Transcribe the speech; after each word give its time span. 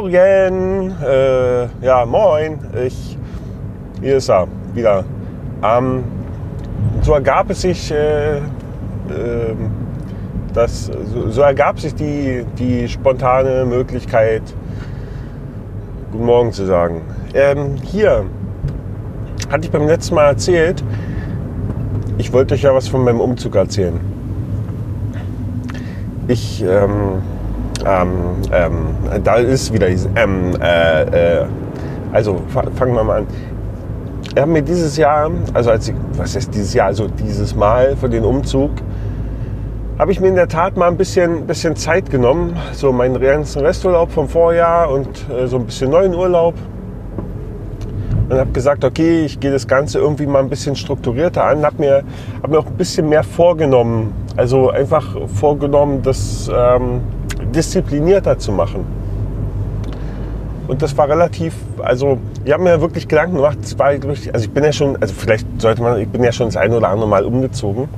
Morgen, 0.00 0.94
äh, 1.02 1.66
ja 1.84 2.06
moin, 2.06 2.56
ich, 2.86 3.18
hier 4.00 4.18
ist 4.18 4.28
er 4.28 4.46
wieder. 4.72 5.04
Ähm, 5.60 6.04
so 7.02 7.14
ergab 7.14 7.50
es 7.50 7.62
sich, 7.62 7.90
äh, 7.90 8.36
äh, 8.36 8.40
das, 10.54 10.86
so, 10.86 11.30
so, 11.30 11.40
ergab 11.40 11.80
sich 11.80 11.96
die, 11.96 12.46
die 12.56 12.86
spontane 12.88 13.64
Möglichkeit, 13.64 14.42
Guten 16.12 16.26
Morgen 16.26 16.52
zu 16.52 16.64
sagen. 16.64 17.02
Ähm, 17.34 17.74
hier, 17.82 18.24
hatte 19.50 19.64
ich 19.64 19.72
beim 19.72 19.88
letzten 19.88 20.14
Mal 20.14 20.26
erzählt, 20.26 20.84
ich 22.18 22.32
wollte 22.32 22.54
euch 22.54 22.62
ja 22.62 22.72
was 22.72 22.86
von 22.86 23.02
meinem 23.02 23.20
Umzug 23.20 23.56
erzählen. 23.56 23.98
Ich, 26.28 26.62
ähm, 26.62 27.20
ähm, 27.86 28.12
ähm, 28.52 29.22
da 29.24 29.36
ist 29.36 29.72
wieder 29.72 29.88
dieses, 29.88 30.08
ähm, 30.16 30.52
äh, 30.60 31.40
äh, 31.40 31.46
also 32.12 32.42
fangen 32.48 32.94
wir 32.94 33.04
mal 33.04 33.18
an. 33.18 33.26
Wir 34.34 34.42
haben 34.42 34.52
mir 34.52 34.62
dieses 34.62 34.96
Jahr, 34.96 35.30
also 35.52 35.70
als 35.70 35.88
ich, 35.88 35.94
was 36.12 36.36
heißt 36.36 36.54
dieses 36.54 36.74
Jahr, 36.74 36.86
also 36.86 37.08
dieses 37.08 37.54
Mal 37.54 37.96
für 37.96 38.08
den 38.08 38.24
Umzug, 38.24 38.70
habe 39.98 40.12
ich 40.12 40.20
mir 40.20 40.28
in 40.28 40.36
der 40.36 40.48
Tat 40.48 40.76
mal 40.76 40.88
ein 40.88 40.96
bisschen, 40.96 41.46
bisschen 41.46 41.74
Zeit 41.74 42.08
genommen, 42.08 42.56
so 42.72 42.92
meinen 42.92 43.20
ganzen 43.20 43.62
Resturlaub 43.62 44.12
vom 44.12 44.28
Vorjahr 44.28 44.90
und 44.90 45.08
äh, 45.28 45.48
so 45.48 45.56
ein 45.56 45.66
bisschen 45.66 45.90
neuen 45.90 46.14
Urlaub. 46.14 46.54
Und 48.28 48.38
habe 48.38 48.52
gesagt, 48.52 48.84
okay, 48.84 49.24
ich 49.24 49.40
gehe 49.40 49.50
das 49.50 49.66
Ganze 49.66 49.98
irgendwie 49.98 50.26
mal 50.26 50.40
ein 50.40 50.50
bisschen 50.50 50.76
strukturierter 50.76 51.44
an, 51.44 51.64
habe 51.64 51.76
mir, 51.78 52.02
hab 52.42 52.50
mir 52.50 52.58
auch 52.58 52.66
ein 52.66 52.76
bisschen 52.76 53.08
mehr 53.08 53.24
vorgenommen, 53.24 54.12
also 54.36 54.70
einfach 54.70 55.16
vorgenommen, 55.34 56.02
das 56.02 56.48
ähm, 56.54 57.00
disziplinierter 57.54 58.38
zu 58.38 58.52
machen. 58.52 58.84
Und 60.66 60.82
das 60.82 60.96
war 60.98 61.08
relativ, 61.08 61.54
also 61.82 62.18
ich 62.44 62.52
habe 62.52 62.62
mir 62.62 62.80
wirklich 62.80 63.08
Gedanken 63.08 63.36
gemacht, 63.36 63.58
war, 63.78 63.86
also 63.86 64.44
ich 64.44 64.50
bin 64.50 64.64
ja 64.64 64.72
schon, 64.72 65.00
also 65.00 65.14
vielleicht 65.14 65.46
sollte 65.60 65.82
man, 65.82 65.98
ich 65.98 66.08
bin 66.08 66.22
ja 66.22 66.30
schon 66.30 66.48
das 66.48 66.56
ein 66.56 66.72
oder 66.72 66.88
andere 66.88 67.08
Mal 67.08 67.24
umgezogen. 67.24 67.88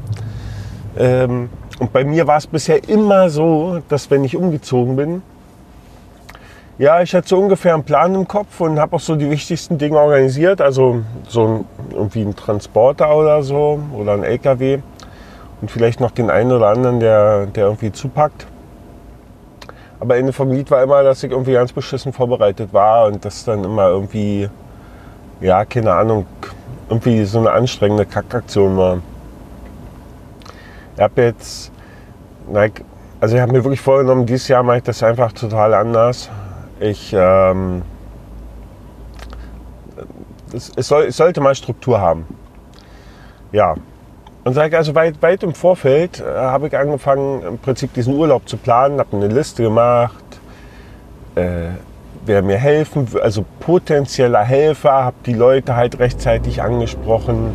Ähm, 0.97 1.48
und 1.81 1.93
bei 1.93 2.05
mir 2.05 2.27
war 2.27 2.37
es 2.37 2.47
bisher 2.47 2.89
immer 2.89 3.28
so, 3.28 3.81
dass 3.89 4.11
wenn 4.11 4.23
ich 4.23 4.37
umgezogen 4.37 4.97
bin, 4.97 5.23
ja, 6.81 7.03
ich 7.03 7.15
hatte 7.15 7.28
so 7.28 7.39
ungefähr 7.39 7.75
einen 7.75 7.84
Plan 7.84 8.15
im 8.15 8.27
Kopf 8.27 8.59
und 8.61 8.78
habe 8.81 8.97
auch 8.97 9.01
so 9.01 9.15
die 9.15 9.28
wichtigsten 9.31 9.77
Dinge 9.77 9.98
organisiert. 9.98 10.62
Also 10.62 11.03
so 11.28 11.47
ein, 11.47 11.65
irgendwie 11.93 12.23
ein 12.23 12.34
Transporter 12.34 13.15
oder 13.15 13.43
so 13.43 13.81
oder 13.95 14.15
ein 14.15 14.25
LKW 14.25 14.78
und 15.61 15.71
vielleicht 15.71 16.01
noch 16.01 16.11
den 16.11 16.31
einen 16.31 16.53
oder 16.53 16.69
anderen, 16.69 17.01
der, 17.01 17.47
der 17.47 17.65
irgendwie 17.65 17.93
zupackt. 17.93 18.47
Aber 20.01 20.17
Ende 20.17 20.33
vom 20.33 20.51
Lied 20.51 20.70
war 20.70 20.83
immer, 20.83 21.03
dass 21.03 21.23
ich 21.23 21.31
irgendwie 21.31 21.53
ganz 21.53 21.73
beschissen 21.73 22.12
vorbereitet 22.15 22.73
war 22.73 23.06
und 23.06 23.23
das 23.23 23.45
dann 23.45 23.62
immer 23.62 23.89
irgendwie, 23.89 24.48
ja, 25.43 25.65
keine 25.67 25.93
Ahnung, 25.93 26.27
irgendwie 26.89 27.25
so 27.25 27.39
eine 27.39 27.53
anstrengende 27.53 28.06
Kackaktion 28.06 28.78
war. 28.78 28.98
Ich 30.97 31.03
habe 31.03 31.23
jetzt, 31.23 31.71
also 33.21 33.37
ich 33.37 33.43
habe 33.43 33.53
mir 33.53 33.62
wirklich 33.62 33.81
vorgenommen, 33.81 34.25
dieses 34.25 34.48
Jahr 34.48 34.62
mache 34.62 34.78
ich 34.78 34.83
das 34.84 35.03
einfach 35.03 35.33
total 35.33 35.75
anders. 35.75 36.31
Ich, 36.81 37.15
ähm, 37.15 37.83
es, 40.53 40.73
es, 40.77 40.89
soll, 40.89 41.05
es 41.05 41.17
sollte 41.19 41.43
mal 41.43 41.55
Struktur 41.55 42.01
haben. 42.01 42.27
Ja. 43.53 43.75
Und 44.43 44.55
sage 44.55 44.77
also 44.77 44.95
weit, 44.95 45.21
weit 45.23 45.43
im 45.43 45.55
Vorfeld 45.55 46.21
äh, 46.21 46.25
habe 46.25 46.69
ich 46.69 46.77
angefangen, 46.77 47.43
im 47.43 47.59
Prinzip 47.59 47.93
diesen 47.93 48.15
Urlaub 48.15 48.49
zu 48.49 48.57
planen, 48.57 48.99
habe 48.99 49.17
eine 49.17 49.29
Liste 49.29 49.63
gemacht, 49.63 50.25
äh, 51.35 51.69
wer 52.25 52.43
mir 52.43 52.56
helfen, 52.56 53.06
also 53.23 53.45
potenzieller 53.61 54.43
Helfer, 54.43 55.05
habe 55.05 55.17
die 55.27 55.34
Leute 55.34 55.77
halt 55.77 55.99
rechtzeitig 55.99 56.62
angesprochen, 56.62 57.53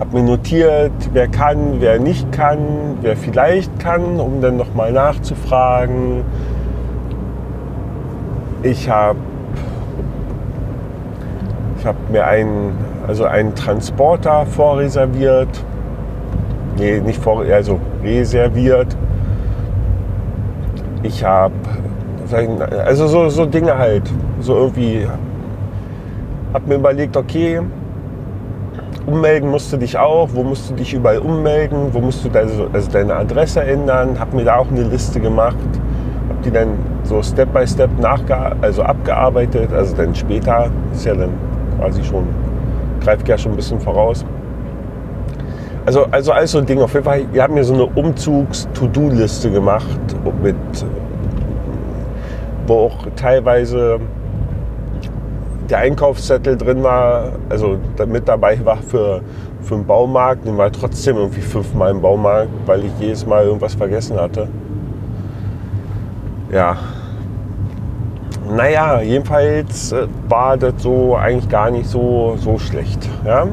habe 0.00 0.16
mir 0.16 0.22
notiert, 0.24 0.92
wer 1.12 1.28
kann, 1.28 1.80
wer 1.80 1.98
nicht 1.98 2.32
kann, 2.32 2.98
wer 3.02 3.16
vielleicht 3.16 3.78
kann, 3.78 4.18
um 4.18 4.40
dann 4.40 4.56
nochmal 4.56 4.92
nachzufragen. 4.92 6.24
Ich 8.62 8.88
habe 8.88 9.18
ich 11.78 11.86
hab 11.86 11.96
mir 12.10 12.26
einen, 12.26 12.76
also 13.06 13.24
einen 13.24 13.54
Transporter 13.54 14.46
vorreserviert. 14.46 15.64
Nee, 16.78 17.00
nicht 17.00 17.22
vor, 17.22 17.42
also 17.42 17.80
reserviert. 18.02 18.96
Ich 21.02 21.24
habe, 21.24 21.54
also 22.86 23.06
so, 23.06 23.28
so 23.28 23.44
Dinge 23.46 23.76
halt, 23.76 24.10
so 24.40 24.54
irgendwie, 24.54 25.06
habe 26.54 26.68
mir 26.68 26.76
überlegt, 26.76 27.16
okay, 27.16 27.60
ummelden 29.06 29.50
musst 29.50 29.72
du 29.72 29.76
dich 29.76 29.98
auch, 29.98 30.28
wo 30.32 30.42
musst 30.42 30.70
du 30.70 30.74
dich 30.74 30.94
überall 30.94 31.18
ummelden, 31.18 31.88
wo 31.92 32.00
musst 32.00 32.24
du 32.24 32.28
deine, 32.28 32.50
also 32.72 32.90
deine 32.90 33.16
Adresse 33.16 33.62
ändern, 33.62 34.18
habe 34.18 34.36
mir 34.36 34.44
da 34.44 34.56
auch 34.56 34.70
eine 34.70 34.84
Liste 34.84 35.20
gemacht, 35.20 35.56
habe 36.28 36.42
die 36.44 36.50
dann 36.50 36.68
so 37.02 37.22
Step 37.22 37.52
by 37.52 37.66
Step 37.66 37.90
also 38.60 38.82
abgearbeitet. 38.82 39.72
Also 39.72 39.96
dann 39.96 40.14
später 40.14 40.70
ist 40.92 41.04
ja 41.04 41.14
dann 41.14 41.30
quasi 41.78 42.02
schon, 42.04 42.24
greift 43.02 43.28
ja 43.28 43.36
schon 43.36 43.52
ein 43.52 43.56
bisschen 43.56 43.80
voraus. 43.80 44.24
Also, 45.84 46.06
also 46.10 46.32
alles 46.32 46.52
so 46.52 46.58
ein 46.58 46.66
Ding. 46.66 46.80
Auf 46.80 46.92
jeden 46.94 47.04
Fall, 47.04 47.24
wir 47.32 47.42
haben 47.42 47.54
mir 47.54 47.64
so 47.64 47.74
eine 47.74 47.86
Umzugs-To-Do-Liste 47.86 49.50
gemacht, 49.50 49.98
mit, 50.42 50.54
wo 52.66 52.74
auch 52.74 53.06
teilweise 53.16 53.98
der 55.68 55.78
Einkaufszettel 55.78 56.56
drin 56.56 56.82
war, 56.82 57.32
also 57.48 57.78
mit 58.06 58.28
dabei 58.28 58.58
war 58.64 58.76
für, 58.76 59.22
für 59.62 59.74
einen 59.74 59.86
Baumarkt. 59.86 60.46
Den 60.46 60.56
war 60.56 60.70
trotzdem 60.70 61.16
irgendwie 61.16 61.40
fünfmal 61.40 61.90
im 61.90 62.00
Baumarkt, 62.00 62.50
weil 62.66 62.84
ich 62.84 62.92
jedes 63.00 63.26
Mal 63.26 63.44
irgendwas 63.44 63.74
vergessen 63.74 64.20
hatte. 64.20 64.48
Ja, 66.52 66.76
naja, 68.56 69.00
jedenfalls 69.00 69.92
äh, 69.92 70.06
war 70.28 70.56
das 70.56 70.74
so 70.78 71.16
eigentlich 71.16 71.48
gar 71.48 71.70
nicht 71.70 71.88
so, 71.88 72.36
so 72.38 72.58
schlecht. 72.58 73.08
Ja? 73.24 73.46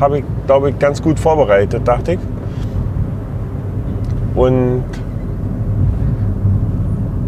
Habe 0.00 0.18
ich, 0.18 0.24
glaube 0.46 0.70
ich, 0.70 0.78
ganz 0.78 1.00
gut 1.02 1.18
vorbereitet, 1.18 1.86
dachte 1.86 2.14
ich. 2.14 2.18
Und 4.34 4.84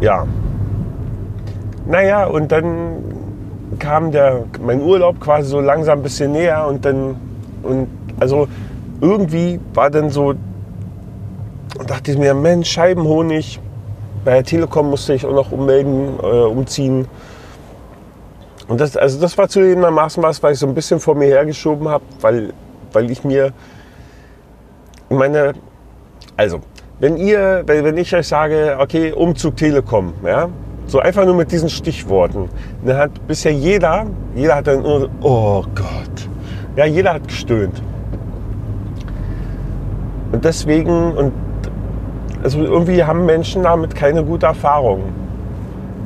ja, 0.01 0.27
naja, 1.87 2.27
und 2.27 2.51
dann 2.51 3.05
kam 3.79 4.11
der, 4.11 4.45
mein 4.61 4.83
Urlaub 4.83 5.21
quasi 5.21 5.49
so 5.49 5.61
langsam 5.61 6.01
ein 6.01 6.03
bisschen 6.03 6.33
näher 6.33 6.67
und 6.67 6.85
dann, 6.85 7.17
und 7.63 7.89
also 8.19 8.49
irgendwie 9.01 9.61
war 9.75 9.91
dann 9.91 10.11
so, 10.11 10.35
dachte 11.87 12.11
ich 12.11 12.19
mir, 12.19 12.35
Mensch, 12.35 12.71
Scheibenhonig, 12.71 13.61
bei 14.27 14.33
der 14.33 14.45
Telekom 14.45 14.91
musste 14.91 15.15
ich 15.15 15.25
auch 15.25 15.33
noch 15.33 15.53
ummelden, 15.53 16.19
äh, 16.21 16.27
umziehen. 16.27 17.07
Und 18.67 18.81
das, 18.81 18.97
also 18.97 19.21
das 19.21 19.39
war 19.39 19.49
zugegebenermaßen 19.49 20.21
was, 20.21 20.43
weil 20.43 20.55
ich 20.55 20.59
so 20.59 20.67
ein 20.67 20.75
bisschen 20.75 20.99
vor 20.99 21.15
mir 21.15 21.27
hergeschoben 21.27 21.89
habe, 21.89 22.03
weil, 22.21 22.53
weil 22.93 23.09
ich 23.09 23.23
mir 23.23 23.53
meine, 25.09 25.53
also 26.37 26.59
wenn 26.99 27.17
ihr, 27.17 27.63
wenn 27.67 27.97
ich 27.97 28.17
euch 28.17 28.27
sage, 28.27 28.77
okay, 28.81 29.13
Umzug 29.13 29.57
Telekom, 29.57 30.13
ja, 30.25 30.49
so 30.89 30.99
einfach 30.99 31.25
nur 31.25 31.37
mit 31.37 31.53
diesen 31.53 31.69
Stichworten, 31.69 32.49
dann 32.85 32.97
hat 32.97 33.27
bisher 33.29 33.53
jeder, 33.53 34.07
jeder 34.35 34.57
hat 34.57 34.67
dann 34.67 35.09
oh 35.21 35.63
Gott, 35.73 36.29
ja, 36.75 36.85
jeder 36.85 37.15
hat 37.15 37.29
gestöhnt. 37.29 37.81
Und 40.33 40.45
deswegen, 40.45 41.13
und 41.13 41.46
also 42.47 42.63
irgendwie 42.63 43.03
haben 43.03 43.27
Menschen 43.27 43.65
damit 43.65 43.97
keine 43.97 44.23
gute 44.23 44.47
Erfahrung. 44.47 45.03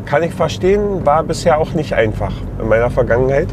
Kann 0.07 0.23
ich 0.23 0.33
verstehen, 0.33 1.05
war 1.05 1.23
bisher 1.23 1.59
auch 1.59 1.75
nicht 1.75 1.93
einfach 1.93 2.33
in 2.59 2.67
meiner 2.67 2.89
Vergangenheit. 2.89 3.49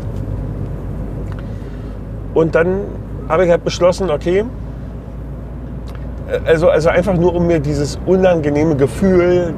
Und 2.34 2.56
dann 2.56 2.84
habe 3.28 3.44
ich 3.44 3.52
halt 3.52 3.66
beschlossen, 3.66 4.10
okay, 4.10 4.46
also, 6.46 6.70
also 6.70 6.88
einfach 6.88 7.16
nur 7.18 7.36
um 7.36 7.48
mir 7.48 7.60
dieses 7.60 8.00
unangenehme 8.06 8.78
Gefühl 8.78 9.54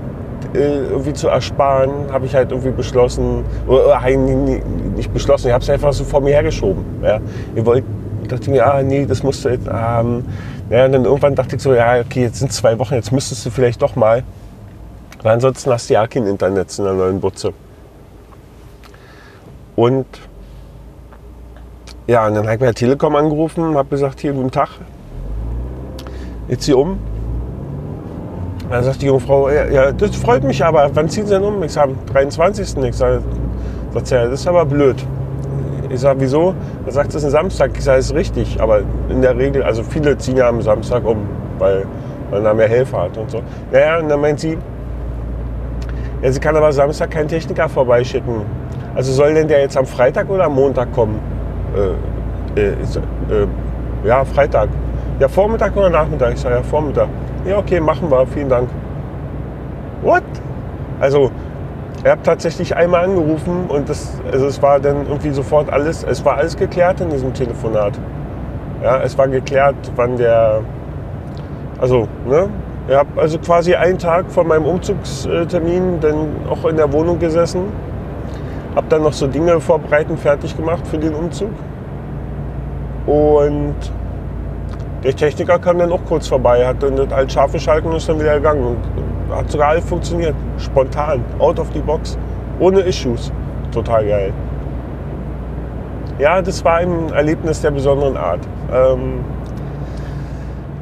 äh, 0.56 0.88
irgendwie 0.90 1.14
zu 1.14 1.28
ersparen, 1.28 2.12
habe 2.12 2.26
ich 2.26 2.34
halt 2.34 2.50
irgendwie 2.50 2.72
beschlossen, 2.72 3.44
oder 3.68 4.02
nicht 4.96 5.14
beschlossen, 5.14 5.50
ich 5.50 5.54
habe 5.54 5.64
es 5.64 5.70
einfach 5.70 5.94
so 5.94 6.04
vor 6.04 6.22
mir 6.22 6.32
hergeschoben. 6.32 6.84
Ja. 7.04 7.20
Ich 7.54 7.64
wollte, 7.64 7.86
dachte 8.28 8.50
mir, 8.50 8.66
ah 8.66 8.82
nee, 8.82 9.06
das 9.06 9.22
musst 9.22 9.46
du 9.46 9.50
jetzt 9.50 9.70
haben. 9.70 10.16
Ähm, 10.16 10.24
ja, 10.70 10.86
und 10.86 10.92
dann 10.92 11.06
irgendwann 11.06 11.36
dachte 11.36 11.56
ich 11.56 11.62
so, 11.62 11.74
ja, 11.74 12.00
okay, 12.00 12.24
jetzt 12.24 12.40
sind 12.40 12.54
zwei 12.54 12.78
Wochen, 12.78 12.94
jetzt 12.94 13.12
müsstest 13.12 13.46
du 13.46 13.50
vielleicht 13.50 13.82
doch 13.82 13.96
mal. 13.96 14.24
Weil 15.22 15.34
ansonsten 15.34 15.72
hast 15.72 15.90
du 15.90 15.96
ja 15.96 16.08
kein 16.08 16.26
Internet 16.28 16.78
in 16.78 16.86
der 16.86 16.94
neuen 16.94 17.20
Butze. 17.20 17.54
Und 19.76 20.06
ja, 22.08 22.26
und 22.26 22.36
dann 22.36 22.46
habe 22.46 22.56
ich 22.56 22.60
bei 22.60 22.72
Telekom 22.72 23.16
angerufen, 23.16 23.76
habe 23.76 23.90
gesagt, 23.90 24.20
hier, 24.20 24.34
guten 24.34 24.52
Tag, 24.52 24.70
jetzt 26.48 26.66
hier 26.66 26.78
um. 26.78 27.00
Dann 28.70 28.84
sagt 28.84 29.02
die 29.02 29.08
junge 29.08 29.20
Frau, 29.20 29.50
ja, 29.50 29.66
ja, 29.68 29.92
das 29.92 30.16
freut 30.16 30.44
mich 30.44 30.64
aber, 30.64 30.90
wann 30.94 31.10
ziehen 31.10 31.26
Sie 31.26 31.34
denn 31.34 31.44
um? 31.44 31.62
Ich 31.64 31.72
sage, 31.74 31.92
am 31.92 32.14
23. 32.14 32.84
Ich 32.84 32.96
sage, 32.96 33.22
das 33.94 34.12
ist 34.12 34.48
aber 34.48 34.66
blöd. 34.66 34.98
Ich 35.90 36.00
sage, 36.02 36.22
wieso? 36.22 36.54
Dann 36.86 36.94
sagt, 36.94 37.10
das 37.10 37.16
ist 37.16 37.26
ein 37.26 37.32
Samstag. 37.32 37.72
Ich 37.76 37.84
sage, 37.84 37.98
das 37.98 38.08
ist 38.08 38.16
richtig, 38.16 38.62
aber 38.62 38.82
in 39.10 39.22
der 39.22 39.36
Regel, 39.38 39.64
also 39.64 39.84
viele 39.84 40.18
ziehen 40.18 40.38
ja 40.38 40.48
am 40.48 40.62
Samstag 40.62 41.04
um, 41.04 41.18
weil 41.58 41.86
man 42.30 42.44
da 42.44 42.54
mehr 42.54 42.68
Helfer 42.68 43.04
hat 43.04 43.18
und 43.18 43.32
so. 43.32 43.42
Naja, 43.72 43.98
und 43.98 44.10
dann 44.10 44.22
meint 44.22 44.40
sie, 44.40 44.58
ja, 46.22 46.32
sie 46.32 46.40
kann 46.40 46.56
aber 46.56 46.72
Samstag 46.72 47.12
keinen 47.12 47.28
Techniker 47.28 47.68
vorbeischicken. 47.68 48.42
Also 48.94 49.12
soll 49.14 49.34
denn 49.34 49.48
der 49.48 49.62
jetzt 49.62 49.78
am 49.78 49.86
Freitag 49.86 50.30
oder 50.30 50.46
am 50.46 50.56
Montag 50.56 50.92
kommen? 50.94 51.20
Äh, 52.56 52.60
äh, 52.60 52.70
äh, 52.72 53.48
ja, 54.04 54.24
Freitag. 54.26 54.70
Ja, 55.20 55.28
Vormittag 55.28 55.76
oder 55.76 55.90
Nachmittag? 55.90 56.34
Ich 56.34 56.40
sage, 56.40 56.56
ja, 56.56 56.64
Vormittag. 56.64 57.08
Ja, 57.46 57.58
okay, 57.58 57.80
machen 57.80 58.12
wir, 58.12 58.28
vielen 58.28 58.50
Dank. 58.50 58.70
What? 60.02 60.24
Also, 61.00 61.32
er 62.04 62.14
hat 62.14 62.24
tatsächlich 62.24 62.76
einmal 62.76 63.04
angerufen 63.04 63.66
und 63.68 63.90
das, 63.90 64.14
also 64.32 64.48
es 64.48 64.62
war 64.62 64.80
dann 64.80 65.06
irgendwie 65.08 65.32
sofort 65.32 65.72
alles, 65.72 66.04
es 66.04 66.24
war 66.24 66.38
alles 66.38 66.56
geklärt 66.56 67.02
in 67.02 67.10
diesem 67.10 67.34
Telefonat. 67.34 67.94
Ja, 68.82 69.02
es 69.02 69.18
war 69.18 69.28
geklärt, 69.28 69.76
wann 69.96 70.16
der, 70.16 70.62
also, 71.80 72.08
ne? 72.26 72.50
Ich 72.88 72.96
habe 72.96 73.22
also 73.22 73.38
quasi 73.38 73.76
einen 73.76 74.00
Tag 74.00 74.32
vor 74.32 74.44
meinem 74.46 74.66
Umzugstermin 74.66 76.00
dann 76.00 76.28
auch 76.50 76.66
in 76.68 76.78
der 76.78 76.92
Wohnung 76.92 77.20
gesessen, 77.20 77.66
habe 78.76 78.88
dann 78.90 79.04
noch 79.04 79.14
so 79.14 79.28
Dinge 79.28 79.60
vorbereiten, 79.60 80.18
fertig 80.18 80.56
gemacht 80.56 80.88
für 80.88 80.98
den 80.98 81.14
Umzug. 81.14 81.52
Und 83.06 83.76
der 85.04 85.16
Techniker 85.16 85.60
kam 85.60 85.78
dann 85.78 85.92
auch 85.92 86.04
kurz 86.08 86.28
vorbei, 86.28 86.66
hat 86.66 86.82
dann 86.82 86.96
das 86.96 87.12
alt 87.12 87.32
scharf 87.32 87.52
geschalten 87.52 87.92
und 87.92 87.98
ist 87.98 88.10
dann 88.10 88.20
wieder 88.20 88.36
gegangen. 88.36 88.66
Und 88.66 88.78
hat 89.32 89.52
sogar 89.52 89.70
alles 89.70 89.86
funktioniert. 89.86 90.36
Spontan, 90.58 91.24
out 91.40 91.60
of 91.60 91.68
the 91.74 91.80
box, 91.80 92.18
ohne 92.60 92.82
Issues. 92.82 93.32
Total 93.72 94.06
geil. 94.06 94.34
Ja, 96.18 96.42
das 96.42 96.66
war 96.66 96.78
ein 96.78 97.12
Erlebnis 97.14 97.62
der 97.62 97.72
besonderen 97.72 98.18
Art. 98.18 98.42
Ähm, 98.74 99.24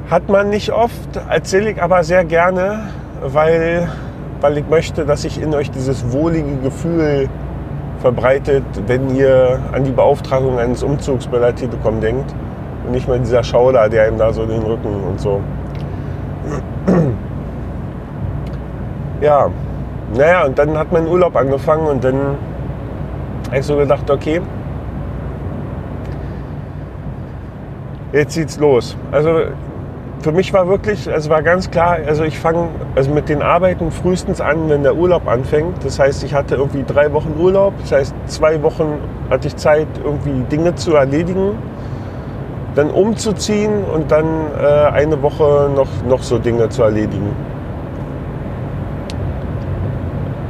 hat 0.09 0.29
man 0.29 0.49
nicht 0.49 0.71
oft, 0.71 1.19
erzähle 1.29 1.71
ich 1.71 1.83
aber 1.83 2.03
sehr 2.03 2.23
gerne, 2.23 2.89
weil, 3.21 3.87
weil 4.41 4.57
ich 4.57 4.67
möchte, 4.67 5.05
dass 5.05 5.23
sich 5.23 5.41
in 5.41 5.53
euch 5.53 5.69
dieses 5.69 6.11
wohlige 6.11 6.55
Gefühl 6.63 7.29
verbreitet, 7.99 8.63
wenn 8.87 9.15
ihr 9.15 9.59
an 9.73 9.83
die 9.83 9.91
Beauftragung 9.91 10.59
eines 10.59 10.81
Umzugs 10.81 11.27
bei 11.27 11.39
der 11.39 11.53
Telekom 11.53 11.99
denkt 11.99 12.33
und 12.85 12.91
nicht 12.91 13.07
mal 13.07 13.19
dieser 13.19 13.43
Schauder, 13.43 13.89
der 13.89 14.07
ihm 14.07 14.17
da 14.17 14.31
so 14.31 14.45
den 14.45 14.61
Rücken 14.61 15.03
und 15.03 15.19
so. 15.19 15.41
Ja, 19.21 19.49
naja, 20.15 20.45
und 20.45 20.57
dann 20.57 20.77
hat 20.77 20.91
mein 20.91 21.07
Urlaub 21.07 21.35
angefangen 21.35 21.87
und 21.87 22.03
dann 22.03 22.37
habe 23.47 23.59
ich 23.59 23.65
so 23.65 23.75
gedacht, 23.75 24.09
okay, 24.09 24.41
jetzt 28.13 28.33
zieht's 28.33 28.59
los. 28.59 28.95
Also 29.11 29.41
für 30.21 30.31
mich 30.31 30.53
war 30.53 30.67
wirklich, 30.67 31.07
es 31.07 31.29
war 31.29 31.41
ganz 31.41 31.69
klar, 31.71 31.97
also 32.05 32.23
ich 32.23 32.39
fange 32.39 32.69
also 32.95 33.11
mit 33.11 33.27
den 33.29 33.41
Arbeiten 33.41 33.91
frühestens 33.91 34.39
an, 34.39 34.69
wenn 34.69 34.83
der 34.83 34.95
Urlaub 34.95 35.27
anfängt. 35.27 35.83
Das 35.83 35.99
heißt, 35.99 36.23
ich 36.23 36.33
hatte 36.33 36.55
irgendwie 36.55 36.83
drei 36.85 37.11
Wochen 37.13 37.33
Urlaub. 37.39 37.73
Das 37.81 37.91
heißt, 37.91 38.15
zwei 38.27 38.61
Wochen 38.63 38.99
hatte 39.29 39.47
ich 39.47 39.55
Zeit, 39.55 39.87
irgendwie 40.03 40.43
Dinge 40.51 40.75
zu 40.75 40.95
erledigen, 40.95 41.51
dann 42.75 42.91
umzuziehen 42.91 43.83
und 43.83 44.11
dann 44.11 44.25
äh, 44.59 44.65
eine 44.65 45.21
Woche 45.21 45.69
noch, 45.75 45.87
noch 46.07 46.23
so 46.23 46.37
Dinge 46.37 46.69
zu 46.69 46.83
erledigen. 46.83 47.56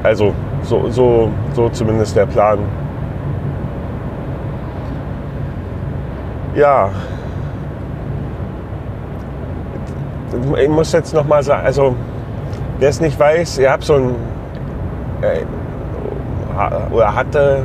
Also 0.07 0.33
so, 0.63 0.89
so, 0.89 1.29
so 1.53 1.67
zumindest 1.67 2.15
der 2.15 2.25
Plan. 2.25 2.59
Ja, 6.55 6.89
ich 10.61 10.69
muss 10.69 10.93
jetzt 10.93 11.13
noch 11.13 11.27
mal 11.27 11.43
sagen, 11.43 11.65
also 11.65 11.93
wer 12.79 12.87
es 12.87 13.01
nicht 13.01 13.19
weiß, 13.19 13.57
ihr 13.59 13.69
habt 13.69 13.83
so 13.83 13.95
ein 13.95 14.15
äh, 15.21 15.43
oder 16.93 17.13
hatte 17.13 17.63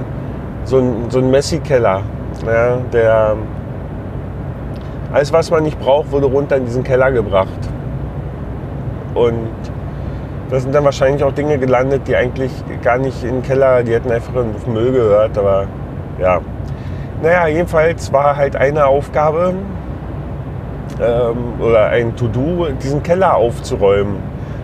so 0.64 0.78
ein, 0.78 1.10
so 1.10 1.22
Messi-Keller, 1.22 2.02
ja, 2.44 2.76
der 2.92 3.36
alles, 5.12 5.32
was 5.32 5.48
man 5.48 5.62
nicht 5.62 5.78
braucht, 5.78 6.10
wurde 6.10 6.26
runter 6.26 6.56
in 6.56 6.64
diesen 6.64 6.82
Keller 6.82 7.12
gebracht. 7.12 7.68
Und 9.14 9.71
da 10.52 10.60
sind 10.60 10.74
dann 10.74 10.84
wahrscheinlich 10.84 11.24
auch 11.24 11.32
Dinge 11.32 11.56
gelandet, 11.56 12.02
die 12.06 12.14
eigentlich 12.14 12.52
gar 12.82 12.98
nicht 12.98 13.24
in 13.24 13.36
den 13.36 13.42
Keller, 13.42 13.82
die 13.82 13.94
hätten 13.94 14.12
einfach 14.12 14.34
in 14.36 14.72
Müll 14.72 14.92
gehört, 14.92 15.38
aber 15.38 15.64
ja. 16.20 16.42
Naja, 17.22 17.46
jedenfalls 17.48 18.12
war 18.12 18.36
halt 18.36 18.54
eine 18.54 18.84
Aufgabe, 18.84 19.54
ähm, 21.00 21.58
oder 21.58 21.86
ein 21.86 22.14
To-Do, 22.16 22.66
diesen 22.82 23.02
Keller 23.02 23.34
aufzuräumen. 23.34 24.16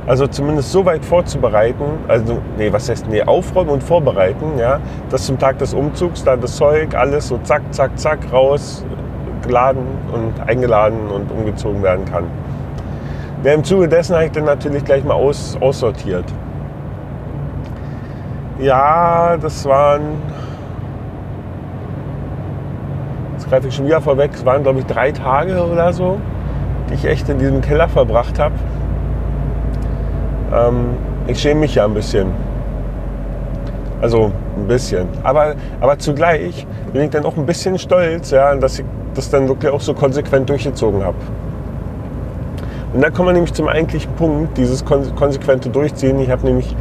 Also 0.06 0.26
zumindest 0.26 0.72
so 0.72 0.84
weit 0.84 1.06
vorzubereiten, 1.06 1.84
also 2.06 2.38
nee, 2.58 2.70
was 2.70 2.90
heißt 2.90 3.08
nee, 3.08 3.22
aufräumen 3.22 3.70
und 3.70 3.82
vorbereiten, 3.82 4.58
ja, 4.58 4.80
dass 5.08 5.24
zum 5.24 5.38
Tag 5.38 5.58
des 5.58 5.72
Umzugs 5.72 6.22
da 6.22 6.36
das 6.36 6.56
Zeug 6.56 6.94
alles 6.94 7.28
so 7.28 7.38
zack, 7.44 7.62
zack, 7.70 7.98
zack 7.98 8.18
raus 8.30 8.84
geladen 9.42 9.86
und 10.12 10.46
eingeladen 10.46 11.08
und 11.08 11.30
umgezogen 11.30 11.82
werden 11.82 12.04
kann. 12.04 12.24
Ja, 13.44 13.52
Im 13.52 13.64
Zuge 13.64 13.88
dessen 13.88 14.14
habe 14.14 14.26
ich 14.26 14.32
dann 14.32 14.44
natürlich 14.44 14.84
gleich 14.84 15.04
mal 15.04 15.14
aus, 15.14 15.56
aussortiert. 15.60 16.24
Ja, 18.58 19.36
das 19.36 19.64
waren 19.64 20.18
greife 23.48 23.68
ich 23.68 23.74
schon 23.74 23.86
wieder 23.86 24.00
vorweg, 24.00 24.30
es 24.34 24.44
waren 24.44 24.62
glaube 24.62 24.80
ich 24.80 24.86
drei 24.86 25.12
Tage 25.12 25.64
oder 25.64 25.92
so, 25.92 26.18
die 26.88 26.94
ich 26.94 27.04
echt 27.04 27.28
in 27.28 27.38
diesem 27.38 27.60
Keller 27.60 27.88
verbracht 27.88 28.38
habe. 28.38 28.54
Ähm, 30.52 30.96
ich 31.26 31.40
schäme 31.40 31.60
mich 31.60 31.74
ja 31.74 31.84
ein 31.84 31.94
bisschen. 31.94 32.28
Also 34.00 34.30
ein 34.56 34.66
bisschen. 34.68 35.08
Aber, 35.22 35.54
aber 35.80 35.98
zugleich 35.98 36.66
bin 36.92 37.02
ich 37.02 37.10
dann 37.10 37.24
auch 37.24 37.36
ein 37.36 37.46
bisschen 37.46 37.78
stolz, 37.78 38.30
ja, 38.30 38.54
dass 38.54 38.78
ich 38.78 38.84
das 39.14 39.30
dann 39.30 39.48
wirklich 39.48 39.72
auch 39.72 39.80
so 39.80 39.94
konsequent 39.94 40.48
durchgezogen 40.48 41.02
habe. 41.02 41.16
Und 42.92 43.02
dann 43.02 43.12
kommen 43.12 43.28
wir 43.28 43.32
nämlich 43.34 43.52
zum 43.52 43.68
eigentlichen 43.68 44.12
Punkt, 44.12 44.56
dieses 44.56 44.84
konsequente 44.84 45.68
Durchziehen. 45.68 46.18
Ich 46.20 46.30
habe 46.30 46.46
nämlich, 46.46 46.74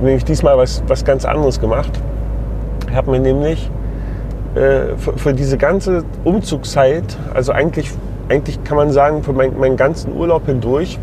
nämlich 0.00 0.24
diesmal 0.24 0.56
was, 0.56 0.82
was 0.86 1.04
ganz 1.04 1.24
anderes 1.24 1.60
gemacht. 1.60 1.90
Ich 2.88 2.94
habe 2.94 3.10
mir 3.10 3.18
nämlich 3.18 3.68
äh, 4.54 4.96
für, 4.96 5.18
für, 5.18 5.34
diese 5.34 5.58
ganze 5.58 6.04
Umzugszeit, 6.24 7.16
also 7.34 7.52
eigentlich, 7.52 7.90
eigentlich 8.28 8.62
kann 8.62 8.76
man 8.76 8.90
sagen, 8.90 9.22
für 9.24 9.32
mein, 9.32 9.58
meinen 9.58 9.76
ganzen 9.76 10.14
Urlaub 10.16 10.46
hindurch, 10.46 10.98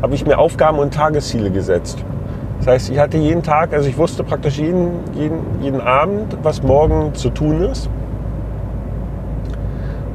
habe 0.00 0.14
ich 0.14 0.24
mir 0.24 0.38
Aufgaben 0.38 0.78
und 0.78 0.94
Tagesziele 0.94 1.50
gesetzt. 1.50 2.04
Das 2.58 2.68
heißt, 2.68 2.90
ich 2.90 2.98
hatte 3.00 3.18
jeden 3.18 3.42
Tag, 3.42 3.72
also 3.72 3.88
ich 3.88 3.98
wusste 3.98 4.22
praktisch 4.22 4.58
jeden, 4.58 4.90
jeden, 5.14 5.40
jeden 5.60 5.80
Abend, 5.80 6.38
was 6.42 6.62
morgen 6.62 7.14
zu 7.14 7.30
tun 7.30 7.62
ist 7.62 7.90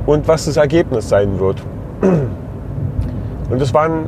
und 0.05 0.27
was 0.27 0.45
das 0.45 0.55
Ergebnis 0.55 1.09
sein 1.09 1.37
wird. 1.39 1.61
Und 3.49 3.61
das 3.61 3.73
waren 3.73 4.07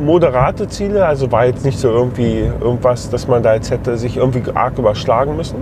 moderate 0.00 0.68
Ziele, 0.68 1.04
also 1.04 1.30
war 1.30 1.46
jetzt 1.46 1.64
nicht 1.64 1.78
so 1.78 1.88
irgendwie 1.88 2.50
irgendwas, 2.60 3.10
dass 3.10 3.28
man 3.28 3.42
da 3.42 3.54
jetzt 3.54 3.70
hätte 3.70 3.96
sich 3.96 4.16
irgendwie 4.16 4.42
arg 4.54 4.78
überschlagen 4.78 5.36
müssen, 5.36 5.58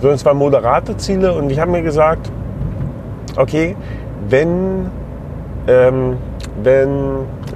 sondern 0.00 0.16
es 0.16 0.24
waren 0.24 0.36
moderate 0.36 0.96
Ziele 0.96 1.32
und 1.32 1.50
ich 1.50 1.58
habe 1.58 1.70
mir 1.70 1.82
gesagt, 1.82 2.30
okay, 3.36 3.74
wenn, 4.28 4.90
ähm, 5.66 6.16
wenn, 6.62 6.90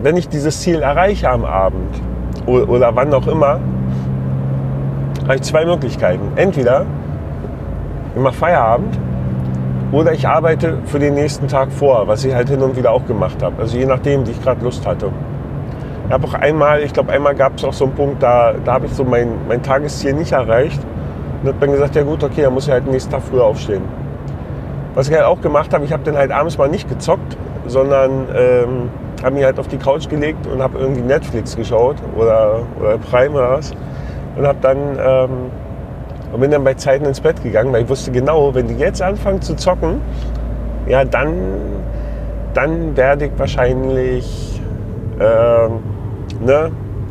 wenn 0.03 0.17
ich 0.17 0.29
dieses 0.29 0.61
Ziel 0.61 0.81
erreiche 0.81 1.29
am 1.31 1.45
Abend 1.45 2.01
oder, 2.47 2.69
oder 2.69 2.97
wann 2.97 3.13
auch 3.13 3.27
immer, 3.27 3.61
habe 5.25 5.35
ich 5.35 5.43
zwei 5.43 5.65
Möglichkeiten. 5.65 6.33
Entweder 6.37 6.87
ich 8.15 8.23
mache 8.23 8.35
Feierabend 8.35 8.99
oder 9.91 10.13
ich 10.13 10.29
arbeite 10.29 10.79
für 10.85 10.99
den 10.99 11.15
nächsten 11.15 11.49
Tag 11.49 11.73
vor, 11.73 12.07
was 12.07 12.25
ich 12.25 12.35
halt 12.35 12.49
hin 12.49 12.61
und 12.61 12.77
wieder 12.77 12.93
auch 12.93 13.07
gemacht 13.07 13.43
habe. 13.43 13.61
Also 13.61 13.79
je 13.79 13.87
nachdem, 13.87 14.27
wie 14.27 14.33
ich 14.33 14.43
gerade 14.43 14.63
Lust 14.63 14.87
hatte. 14.87 15.11
Ich 16.07 16.13
habe 16.13 16.27
auch 16.27 16.35
einmal, 16.35 16.83
ich 16.83 16.93
glaube 16.93 17.13
einmal 17.13 17.35
gab 17.35 17.57
es 17.57 17.65
auch 17.65 17.73
so 17.73 17.85
einen 17.85 17.95
Punkt, 17.95 18.23
da, 18.23 18.55
da 18.65 18.75
habe 18.75 18.87
ich 18.87 18.93
so 18.93 19.05
mein, 19.05 19.29
mein 19.49 19.63
Tagesziel 19.63 20.13
nicht 20.15 20.33
erreicht. 20.33 20.81
Und 21.43 21.49
hat 21.49 21.57
dann 21.61 21.71
gesagt, 21.71 21.95
ja 21.95 22.03
gut, 22.03 22.23
okay, 22.25 22.43
dann 22.43 22.55
muss 22.55 22.67
ich 22.67 22.73
halt 22.73 22.87
nächsten 22.87 23.13
Tag 23.13 23.23
früher 23.23 23.45
aufstehen. 23.45 23.83
Was 24.95 25.09
ich 25.09 25.15
halt 25.15 25.25
auch 25.25 25.41
gemacht 25.41 25.73
habe, 25.73 25.85
ich 25.85 25.93
habe 25.93 26.03
dann 26.03 26.17
halt 26.17 26.33
abends 26.33 26.59
mal 26.59 26.69
nicht 26.69 26.89
gezockt, 26.89 27.37
sondern 27.67 28.27
ähm, 28.35 28.91
habe 29.23 29.37
mich 29.37 29.45
halt 29.45 29.59
auf 29.59 29.69
die 29.69 29.77
Couch 29.77 30.09
gelegt 30.09 30.47
und 30.47 30.61
habe 30.61 30.79
irgendwie 30.79 31.03
Netflix 31.03 31.57
geschaut 31.57 31.97
oder, 32.17 32.61
oder 32.81 32.99
Prime 32.99 33.35
oder 33.35 33.53
was. 33.53 33.73
Und 34.37 34.47
habe 34.47 34.59
dann 34.61 34.79
ähm, 34.99 35.31
und 36.33 36.41
bin 36.41 36.51
dann 36.51 36.65
bei 36.65 36.75
Zeiten 36.75 37.05
ins 37.05 37.21
Bett 37.21 37.43
gegangen, 37.43 37.73
weil 37.73 37.83
ich 37.83 37.89
wusste 37.89 38.11
genau, 38.11 38.55
wenn 38.55 38.69
die 38.69 38.75
jetzt 38.75 39.03
anfangen 39.03 39.41
zu 39.43 39.55
zocken, 39.57 40.01
ja, 40.87 41.05
dann, 41.05 41.35
dann 42.55 42.97
werde 42.97 43.27
ich 43.27 43.33
wahrscheinlich 43.37 44.61
ähm, 45.21 45.81
ne, 46.45 46.71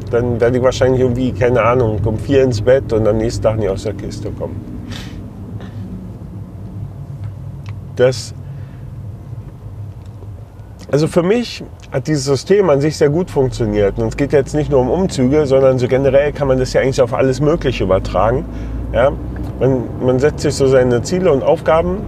dann 0.09 0.39
werde 0.39 0.57
ich 0.57 0.63
wahrscheinlich 0.63 1.01
irgendwie, 1.01 1.31
keine 1.31 1.61
Ahnung, 1.61 1.99
um 2.05 2.17
vier 2.17 2.43
ins 2.43 2.61
Bett 2.61 2.93
und 2.93 3.07
am 3.07 3.17
nächsten 3.17 3.43
Tag 3.43 3.57
nicht 3.57 3.69
aus 3.69 3.83
der 3.83 3.93
Kiste 3.93 4.31
kommen. 4.31 4.55
Das, 7.95 8.33
also 10.91 11.07
für 11.07 11.23
mich 11.23 11.63
hat 11.91 12.07
dieses 12.07 12.25
System 12.25 12.69
an 12.69 12.79
sich 12.79 12.95
sehr 12.95 13.09
gut 13.09 13.31
funktioniert. 13.31 13.97
Und 13.97 14.09
es 14.09 14.17
geht 14.17 14.33
jetzt 14.33 14.53
nicht 14.53 14.69
nur 14.69 14.79
um 14.79 14.89
Umzüge, 14.89 15.45
sondern 15.45 15.79
so 15.79 15.87
generell 15.87 16.31
kann 16.31 16.47
man 16.47 16.59
das 16.59 16.73
ja 16.73 16.81
eigentlich 16.81 17.01
auf 17.01 17.13
alles 17.13 17.41
Mögliche 17.41 17.83
übertragen. 17.83 18.45
Ja? 18.93 19.11
Man, 19.59 19.83
man 20.01 20.19
setzt 20.19 20.41
sich 20.41 20.55
so 20.55 20.67
seine 20.67 21.01
Ziele 21.01 21.31
und 21.31 21.43
Aufgaben. 21.43 22.05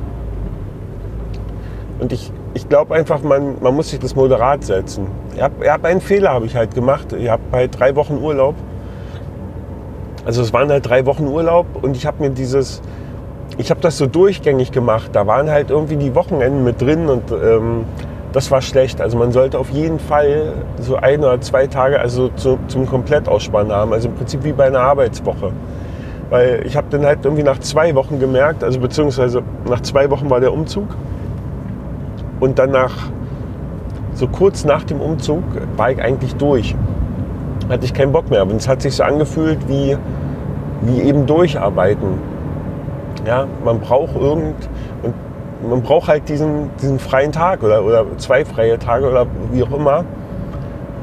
Und 2.00 2.14
ich, 2.14 2.32
ich 2.54 2.70
glaube 2.70 2.96
einfach, 2.96 3.22
man, 3.22 3.58
man 3.62 3.76
muss 3.76 3.90
sich 3.90 4.00
das 4.00 4.16
moderat 4.16 4.64
setzen. 4.64 5.08
Ich 5.36 5.42
habe 5.42 5.70
hab 5.70 5.84
einen 5.86 6.02
Fehler 6.02 6.32
habe 6.32 6.46
ich 6.46 6.56
halt 6.56 6.74
gemacht. 6.74 7.14
Ich 7.14 7.30
habe 7.30 7.42
bei 7.52 7.68
drei 7.68 7.96
Wochen 7.96 8.18
Urlaub. 8.18 8.56
Also 10.26 10.42
es 10.42 10.54
waren 10.54 10.70
halt 10.70 10.88
drei 10.88 11.06
Wochen 11.06 11.28
Urlaub 11.28 11.66
und 11.82 11.96
ich 11.96 12.06
habe 12.06 12.22
mir 12.22 12.30
dieses, 12.30 12.82
ich 13.58 13.72
habe 13.72 13.82
das 13.82 13.98
so 13.98 14.06
durchgängig 14.06 14.72
gemacht. 14.72 15.12
Da 15.14 15.28
waren 15.28 15.50
halt 15.50 15.72
irgendwie 15.72 15.96
die 15.96 16.14
Wochenenden 16.16 16.64
mit 16.64 16.82
drin 16.82 17.08
und 17.08 17.32
ähm, 17.32 17.86
das 18.32 18.52
war 18.52 18.62
schlecht. 18.62 19.02
Also 19.02 19.18
man 19.18 19.32
sollte 19.32 19.58
auf 19.58 19.70
jeden 19.70 20.00
Fall 20.00 20.54
so 20.80 20.96
ein 20.96 21.20
oder 21.20 21.42
zwei 21.42 21.68
Tage 21.68 22.00
also 22.00 22.30
zu, 22.36 22.60
zum 22.68 22.86
Komplettausspannen 22.86 23.72
haben. 23.72 23.92
Also 23.94 24.10
im 24.10 24.16
Prinzip 24.16 24.44
wie 24.44 24.54
bei 24.54 24.68
einer 24.68 24.82
Arbeitswoche. 24.82 25.52
Weil 26.30 26.64
ich 26.66 26.78
habe 26.78 26.88
dann 26.92 27.06
halt 27.06 27.26
irgendwie 27.26 27.44
nach 27.44 27.60
zwei 27.60 27.96
Wochen 27.96 28.20
gemerkt, 28.20 28.64
also 28.64 28.80
beziehungsweise 28.80 29.42
nach 29.68 29.82
zwei 29.82 30.10
Wochen 30.12 30.30
war 30.30 30.40
der 30.40 30.54
Umzug. 30.54 30.88
Und 32.40 32.60
dann 32.60 32.72
nach, 32.72 33.10
so 34.14 34.28
kurz 34.28 34.64
nach 34.64 34.84
dem 34.84 35.02
Umzug 35.02 35.44
war 35.76 35.92
ich 35.92 36.02
eigentlich 36.02 36.36
durch. 36.36 36.76
Hatte 37.68 37.86
ich 37.86 37.94
keinen 37.94 38.12
Bock 38.12 38.30
mehr. 38.30 38.44
Und 38.44 38.56
es 38.56 38.68
hat 38.68 38.82
sich 38.82 38.96
so 38.96 39.04
angefühlt 39.04 39.68
wie, 39.68 39.98
wie 40.82 41.02
eben 41.02 41.26
durcharbeiten. 41.26 42.20
Ja, 43.26 43.48
man 43.66 43.80
braucht 43.80 44.16
irgend, 44.16 44.70
und 45.04 45.14
man 45.70 45.82
braucht 45.82 46.08
halt 46.08 46.30
diesen, 46.30 46.70
diesen 46.82 47.00
freien 47.00 47.32
Tag 47.32 47.64
oder, 47.64 47.84
oder 47.84 48.06
zwei 48.18 48.46
freie 48.46 48.80
Tage 48.80 49.10
oder 49.10 49.26
wie 49.52 49.64
auch 49.64 49.72
immer. 49.72 50.06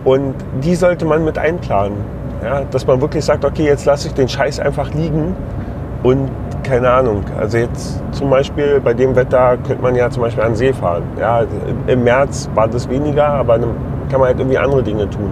Und 0.04 0.34
die 0.62 0.76
sollte 0.76 1.04
man 1.04 1.24
mit 1.24 1.36
einplanen. 1.36 1.96
Ja, 2.42 2.62
dass 2.70 2.86
man 2.86 3.00
wirklich 3.00 3.24
sagt, 3.24 3.44
okay, 3.44 3.64
jetzt 3.64 3.86
lasse 3.86 4.08
ich 4.08 4.14
den 4.14 4.28
Scheiß 4.28 4.60
einfach 4.60 4.92
liegen 4.92 5.34
und 6.02 6.30
keine 6.62 6.90
Ahnung. 6.90 7.24
Also 7.38 7.58
jetzt 7.58 8.00
zum 8.12 8.30
Beispiel 8.30 8.80
bei 8.80 8.92
dem 8.92 9.14
Wetter 9.16 9.56
könnte 9.66 9.82
man 9.82 9.94
ja 9.94 10.10
zum 10.10 10.22
Beispiel 10.22 10.42
an 10.42 10.50
den 10.52 10.56
See 10.56 10.72
fahren. 10.72 11.04
Ja, 11.18 11.44
Im 11.86 12.04
März 12.04 12.50
war 12.54 12.68
das 12.68 12.88
weniger, 12.88 13.26
aber 13.26 13.58
dann 13.58 13.70
kann 14.10 14.20
man 14.20 14.28
halt 14.28 14.38
irgendwie 14.38 14.58
andere 14.58 14.82
Dinge 14.82 15.08
tun. 15.08 15.30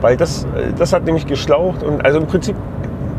Weil 0.00 0.16
das, 0.16 0.46
das 0.78 0.92
hat 0.92 1.04
nämlich 1.04 1.26
geschlaucht 1.26 1.82
und 1.82 2.04
also 2.04 2.18
im 2.18 2.26
Prinzip 2.26 2.56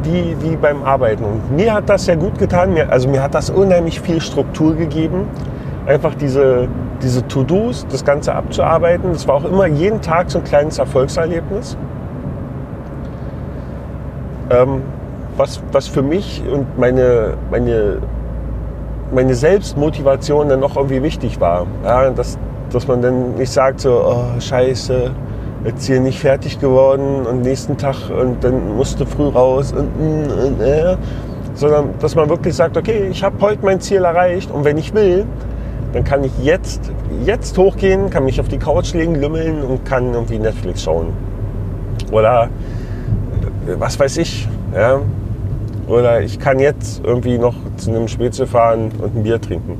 wie, 0.03 0.35
wie 0.41 0.55
beim 0.55 0.83
Arbeiten. 0.83 1.23
Und 1.23 1.55
mir 1.55 1.73
hat 1.73 1.89
das 1.89 2.05
sehr 2.05 2.17
gut 2.17 2.37
getan. 2.37 2.75
Also 2.89 3.07
mir 3.07 3.21
hat 3.21 3.35
das 3.35 3.49
unheimlich 3.49 4.01
viel 4.01 4.19
Struktur 4.19 4.75
gegeben. 4.75 5.27
Einfach 5.85 6.15
diese, 6.15 6.67
diese 7.03 7.27
To-Dos, 7.27 7.85
das 7.89 8.05
Ganze 8.05 8.33
abzuarbeiten. 8.35 9.11
Das 9.13 9.27
war 9.27 9.35
auch 9.35 9.45
immer 9.45 9.65
jeden 9.67 10.01
Tag 10.01 10.29
so 10.31 10.39
ein 10.39 10.43
kleines 10.43 10.79
Erfolgserlebnis. 10.79 11.77
Ähm, 14.49 14.81
was, 15.37 15.61
was 15.71 15.87
für 15.87 16.01
mich 16.01 16.43
und 16.51 16.77
meine, 16.77 17.35
meine, 17.49 17.99
meine 19.13 19.33
Selbstmotivation 19.33 20.49
dann 20.49 20.59
noch 20.59 20.75
irgendwie 20.75 21.01
wichtig 21.03 21.39
war. 21.39 21.65
Ja, 21.83 22.09
dass, 22.09 22.37
dass 22.71 22.87
man 22.87 23.01
dann 23.01 23.35
nicht 23.35 23.51
sagt 23.51 23.81
so, 23.81 24.03
oh, 24.05 24.39
scheiße, 24.39 25.11
jetzt 25.65 25.85
hier 25.85 25.99
nicht 25.99 26.19
fertig 26.19 26.59
geworden 26.59 27.25
und 27.25 27.41
nächsten 27.41 27.77
Tag 27.77 27.95
und 28.09 28.43
dann 28.43 28.75
musste 28.75 29.05
früh 29.05 29.27
raus 29.27 29.73
und, 29.73 29.89
und 29.99 30.61
äh, 30.61 30.95
sondern 31.53 31.93
dass 31.99 32.15
man 32.15 32.29
wirklich 32.29 32.55
sagt, 32.55 32.77
okay, 32.77 33.07
ich 33.11 33.23
habe 33.23 33.35
heute 33.41 33.63
mein 33.63 33.79
Ziel 33.79 34.03
erreicht 34.03 34.51
und 34.51 34.63
wenn 34.63 34.77
ich 34.77 34.93
will, 34.93 35.25
dann 35.93 36.03
kann 36.03 36.23
ich 36.23 36.31
jetzt, 36.41 36.91
jetzt 37.25 37.57
hochgehen, 37.57 38.09
kann 38.09 38.25
mich 38.25 38.39
auf 38.39 38.47
die 38.47 38.57
Couch 38.57 38.93
legen, 38.93 39.15
lümmeln 39.15 39.61
und 39.61 39.85
kann 39.85 40.13
irgendwie 40.13 40.39
Netflix 40.39 40.83
schauen. 40.83 41.07
Oder 42.11 42.49
äh, 43.67 43.79
was 43.79 43.99
weiß 43.99 44.17
ich. 44.17 44.47
Ja? 44.73 45.01
Oder 45.87 46.21
ich 46.21 46.39
kann 46.39 46.59
jetzt 46.59 47.01
irgendwie 47.03 47.37
noch 47.37 47.55
zu 47.75 47.89
einem 47.89 48.07
Spätzle 48.07 48.47
fahren 48.47 48.91
und 49.01 49.15
ein 49.15 49.23
Bier 49.23 49.41
trinken. 49.41 49.77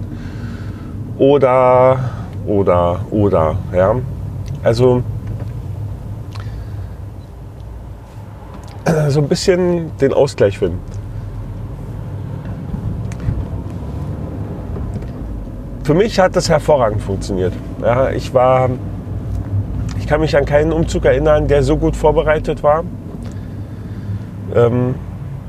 Oder, 1.18 2.00
oder, 2.46 3.00
oder. 3.12 3.56
Ja? 3.74 3.96
Also 4.64 5.04
so 9.10 9.20
ein 9.20 9.28
bisschen 9.28 9.96
den 10.00 10.14
Ausgleich 10.14 10.58
finden. 10.58 10.80
Für 15.84 15.94
mich 15.96 16.20
hat 16.20 16.36
das 16.36 16.48
hervorragend 16.48 17.02
funktioniert. 17.02 17.54
Ja, 17.82 18.12
ich 18.12 18.34
war, 18.34 18.70
ich 19.98 20.08
kann 20.08 20.22
mich 20.22 20.38
an 20.38 20.46
keinen 20.46 20.72
Umzug 20.72 21.06
erinnern, 21.06 21.48
der 21.48 21.64
so 21.64 21.78
gut 21.78 21.96
vorbereitet 21.96 22.62
war. 22.62 22.84
Ähm, 24.56 24.96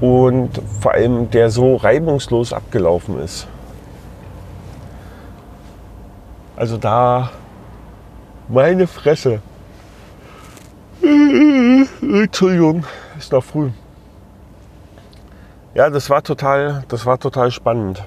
und 0.01 0.51
vor 0.81 0.93
allem 0.93 1.31
der 1.31 1.51
so 1.51 1.77
reibungslos 1.77 2.53
abgelaufen 2.53 3.21
ist. 3.21 3.47
Also 6.57 6.77
da 6.77 7.31
meine 8.49 8.87
Fresse. 8.87 9.41
Entschuldigung 12.01 12.85
ist 13.19 13.33
noch 13.33 13.45
früh. 13.45 13.71
Ja, 15.75 15.89
das 15.89 16.11
war 16.11 16.23
total, 16.23 16.85
das 16.89 17.07
war 17.07 17.19
total 17.19 17.51
spannend. 17.51 18.03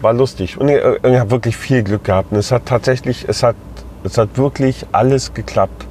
War 0.00 0.12
lustig 0.12 0.58
und 0.58 0.68
ich, 0.68 0.76
ich 0.76 1.18
habe 1.18 1.30
wirklich 1.30 1.56
viel 1.56 1.82
Glück 1.82 2.04
gehabt. 2.04 2.32
Und 2.32 2.38
es 2.38 2.52
hat 2.52 2.66
tatsächlich, 2.66 3.26
es 3.28 3.42
hat, 3.42 3.56
es 4.04 4.18
hat 4.18 4.36
wirklich 4.36 4.86
alles 4.92 5.32
geklappt. 5.34 5.86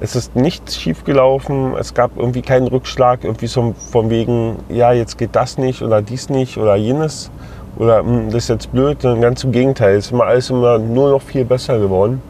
Es 0.00 0.16
ist 0.16 0.36
nichts 0.36 0.76
schief 0.76 1.04
gelaufen. 1.04 1.74
Es 1.78 1.94
gab 1.94 2.16
irgendwie 2.16 2.42
keinen 2.42 2.68
Rückschlag, 2.68 3.24
irgendwie 3.24 3.46
so 3.46 3.74
von 3.90 4.10
wegen, 4.10 4.56
ja, 4.68 4.92
jetzt 4.92 5.18
geht 5.18 5.34
das 5.34 5.58
nicht 5.58 5.82
oder 5.82 6.02
dies 6.02 6.28
nicht 6.28 6.58
oder 6.58 6.76
jenes 6.76 7.30
oder 7.76 7.98
hm, 8.00 8.26
das 8.26 8.44
ist 8.44 8.48
jetzt 8.48 8.72
blöd. 8.72 9.00
Ganz 9.00 9.44
im 9.44 9.52
Gegenteil, 9.52 9.96
es 9.96 10.06
ist 10.06 10.12
immer 10.12 10.24
alles 10.24 10.50
immer 10.50 10.78
nur 10.78 11.10
noch 11.10 11.22
viel 11.22 11.44
besser 11.44 11.78
geworden. 11.78 12.22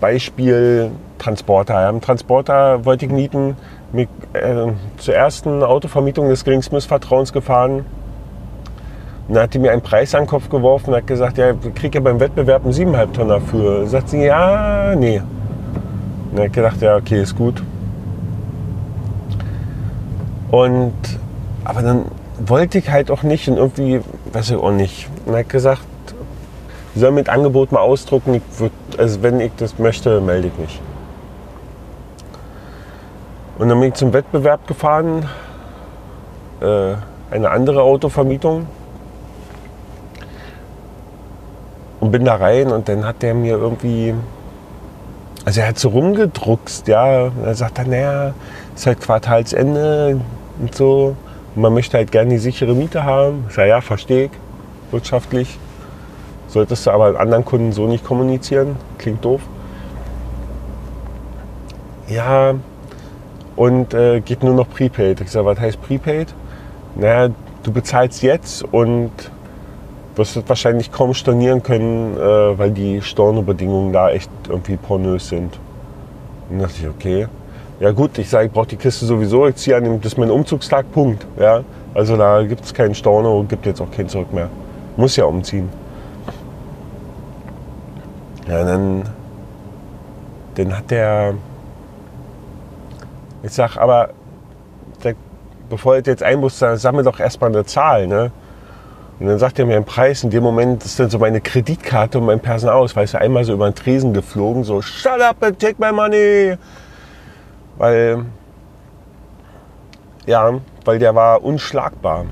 Beispiel 0.00 0.90
Transporter. 1.18 1.80
Ja, 1.80 1.88
einen 1.88 2.00
Transporter 2.00 2.84
wollte 2.84 3.06
ich 3.06 3.12
mieten, 3.12 3.56
mit, 3.92 4.08
äh, 4.34 4.72
zur 4.98 5.14
ersten 5.14 5.62
Autovermietung 5.62 6.28
des 6.28 6.44
geringsten 6.44 6.74
Missvertrauens 6.74 7.32
gefahren. 7.32 7.86
Dann 9.28 9.42
hat 9.42 9.54
die 9.54 9.58
mir 9.58 9.72
einen 9.72 9.82
Preis 9.82 10.14
an 10.14 10.22
den 10.22 10.28
Kopf 10.28 10.48
geworfen 10.48 10.90
und 10.90 10.96
hat 10.96 11.06
gesagt, 11.06 11.38
ja, 11.38 11.50
ich 11.50 11.74
kriege 11.74 11.98
ja 11.98 12.02
beim 12.02 12.20
Wettbewerb 12.20 12.64
einen 12.64 12.74
7,5 12.74 13.12
Tonnen 13.12 13.28
dafür. 13.28 13.80
Da 13.80 13.86
sagt 13.86 14.08
sie, 14.10 14.24
ja, 14.24 14.94
nee. 14.96 15.22
Dann 16.34 16.44
hat 16.44 16.52
gedacht, 16.52 16.82
ja, 16.82 16.96
okay, 16.96 17.22
ist 17.22 17.36
gut. 17.36 17.62
Und, 20.50 20.92
aber 21.64 21.82
dann 21.82 22.04
wollte 22.44 22.78
ich 22.78 22.90
halt 22.90 23.10
auch 23.10 23.22
nicht 23.22 23.48
und 23.48 23.56
irgendwie, 23.56 24.00
weiß 24.32 24.50
ich 24.50 24.56
auch 24.56 24.70
nicht. 24.70 25.08
Er 25.26 25.38
hat 25.38 25.48
gesagt, 25.48 25.84
Sie 26.94 27.00
sollen 27.00 27.16
mit 27.16 27.28
Angebot 27.28 27.72
mal 27.72 27.80
ausdrucken. 27.80 28.40
Würd, 28.56 28.72
also 28.98 29.22
wenn 29.22 29.40
ich 29.40 29.50
das 29.56 29.78
möchte, 29.80 30.20
melde 30.20 30.48
ich 30.48 30.58
mich. 30.58 30.80
Und 33.58 33.68
dann 33.68 33.80
bin 33.80 33.88
ich 33.88 33.94
zum 33.94 34.12
Wettbewerb 34.12 34.66
gefahren, 34.68 35.28
äh, 36.60 36.94
eine 37.32 37.50
andere 37.50 37.82
Autovermietung. 37.82 38.68
Und 42.04 42.10
bin 42.10 42.26
da 42.26 42.34
rein 42.34 42.70
und 42.70 42.86
dann 42.90 43.06
hat 43.06 43.22
der 43.22 43.32
mir 43.32 43.56
irgendwie, 43.56 44.12
also 45.46 45.62
er 45.62 45.68
hat 45.68 45.78
so 45.78 45.88
rumgedruckst, 45.88 46.86
ja. 46.86 47.28
Und 47.28 47.44
er 47.46 47.54
sagt 47.54 47.78
dann, 47.78 47.88
naja, 47.88 48.34
ist 48.74 48.86
halt 48.86 49.00
Quartalsende 49.00 50.20
und 50.60 50.74
so. 50.74 51.16
Und 51.54 51.62
man 51.62 51.72
möchte 51.72 51.96
halt 51.96 52.12
gerne 52.12 52.28
die 52.28 52.36
sichere 52.36 52.74
Miete 52.74 53.04
haben. 53.04 53.46
Ich 53.48 53.54
sage, 53.54 53.70
ja, 53.70 53.80
verstehe 53.80 54.26
ich, 54.26 54.30
wirtschaftlich. 54.90 55.58
Solltest 56.48 56.84
du 56.84 56.90
aber 56.90 57.18
anderen 57.18 57.46
Kunden 57.46 57.72
so 57.72 57.86
nicht 57.86 58.04
kommunizieren. 58.04 58.76
Klingt 58.98 59.24
doof. 59.24 59.40
Ja, 62.06 62.54
und 63.56 63.94
äh, 63.94 64.20
geht 64.20 64.42
nur 64.42 64.52
noch 64.52 64.68
Prepaid. 64.68 65.22
Ich 65.22 65.30
sage, 65.30 65.46
was 65.46 65.58
heißt 65.58 65.80
Prepaid? 65.80 66.34
Naja, 66.96 67.30
du 67.62 67.72
bezahlst 67.72 68.22
jetzt 68.22 68.62
und 68.62 69.10
wirst 70.16 70.36
es 70.36 70.48
wahrscheinlich 70.48 70.92
kaum 70.92 71.14
stornieren 71.14 71.62
können, 71.62 72.16
äh, 72.16 72.58
weil 72.58 72.70
die 72.70 73.02
Stornobedingungen 73.02 73.92
da 73.92 74.10
echt 74.10 74.30
irgendwie 74.48 74.76
pornös 74.76 75.28
sind. 75.28 75.58
Und 76.50 76.60
dachte 76.60 76.74
ich, 76.80 76.88
okay. 76.88 77.26
Ja 77.80 77.90
gut, 77.90 78.16
ich 78.18 78.28
sage, 78.28 78.46
ich 78.46 78.52
brauche 78.52 78.68
die 78.68 78.76
Kiste 78.76 79.04
sowieso. 79.04 79.46
Ich 79.48 79.56
ziehe 79.56 79.76
an 79.76 79.84
dem, 79.84 80.00
das 80.00 80.12
ist 80.12 80.18
mein 80.18 80.30
Umzugstag, 80.30 80.90
Punkt. 80.92 81.26
Ja? 81.38 81.62
Also 81.92 82.16
da 82.16 82.42
gibt 82.44 82.64
es 82.64 82.72
keinen 82.72 82.94
Storno, 82.94 83.44
gibt 83.48 83.66
jetzt 83.66 83.80
auch 83.80 83.90
kein 83.90 84.08
Zurück 84.08 84.32
mehr. 84.32 84.48
Muss 84.96 85.16
ja 85.16 85.24
umziehen. 85.24 85.68
Ja, 88.48 88.62
dann, 88.62 89.02
dann 90.54 90.76
hat 90.76 90.90
der, 90.90 91.34
ich 93.42 93.52
sag, 93.52 93.76
aber 93.76 94.10
der, 95.02 95.14
bevor 95.68 95.96
er 95.96 96.02
jetzt 96.04 96.22
einbußt, 96.22 96.58
sag 96.58 96.94
mir 96.94 97.02
doch 97.02 97.18
erstmal 97.18 97.50
eine 97.50 97.64
Zahl, 97.64 98.06
ne? 98.06 98.30
Und 99.20 99.26
dann 99.26 99.38
sagt 99.38 99.58
er 99.58 99.66
mir 99.66 99.76
einen 99.76 99.84
Preis. 99.84 100.24
In 100.24 100.30
dem 100.30 100.42
Moment 100.42 100.84
ist 100.84 100.98
dann 100.98 101.08
so 101.08 101.18
meine 101.18 101.40
Kreditkarte 101.40 102.18
und 102.18 102.26
mein 102.26 102.40
Personalausweis 102.40 103.14
einmal 103.14 103.44
so 103.44 103.52
über 103.52 103.70
den 103.70 103.74
Tresen 103.74 104.12
geflogen. 104.12 104.64
So, 104.64 104.82
shut 104.82 105.20
up 105.20 105.42
and 105.42 105.58
take 105.58 105.76
my 105.78 105.92
money. 105.92 106.56
Weil, 107.78 108.24
ja, 110.26 110.54
weil 110.84 110.98
der 110.98 111.14
war 111.14 111.44
unschlagbar. 111.44 112.24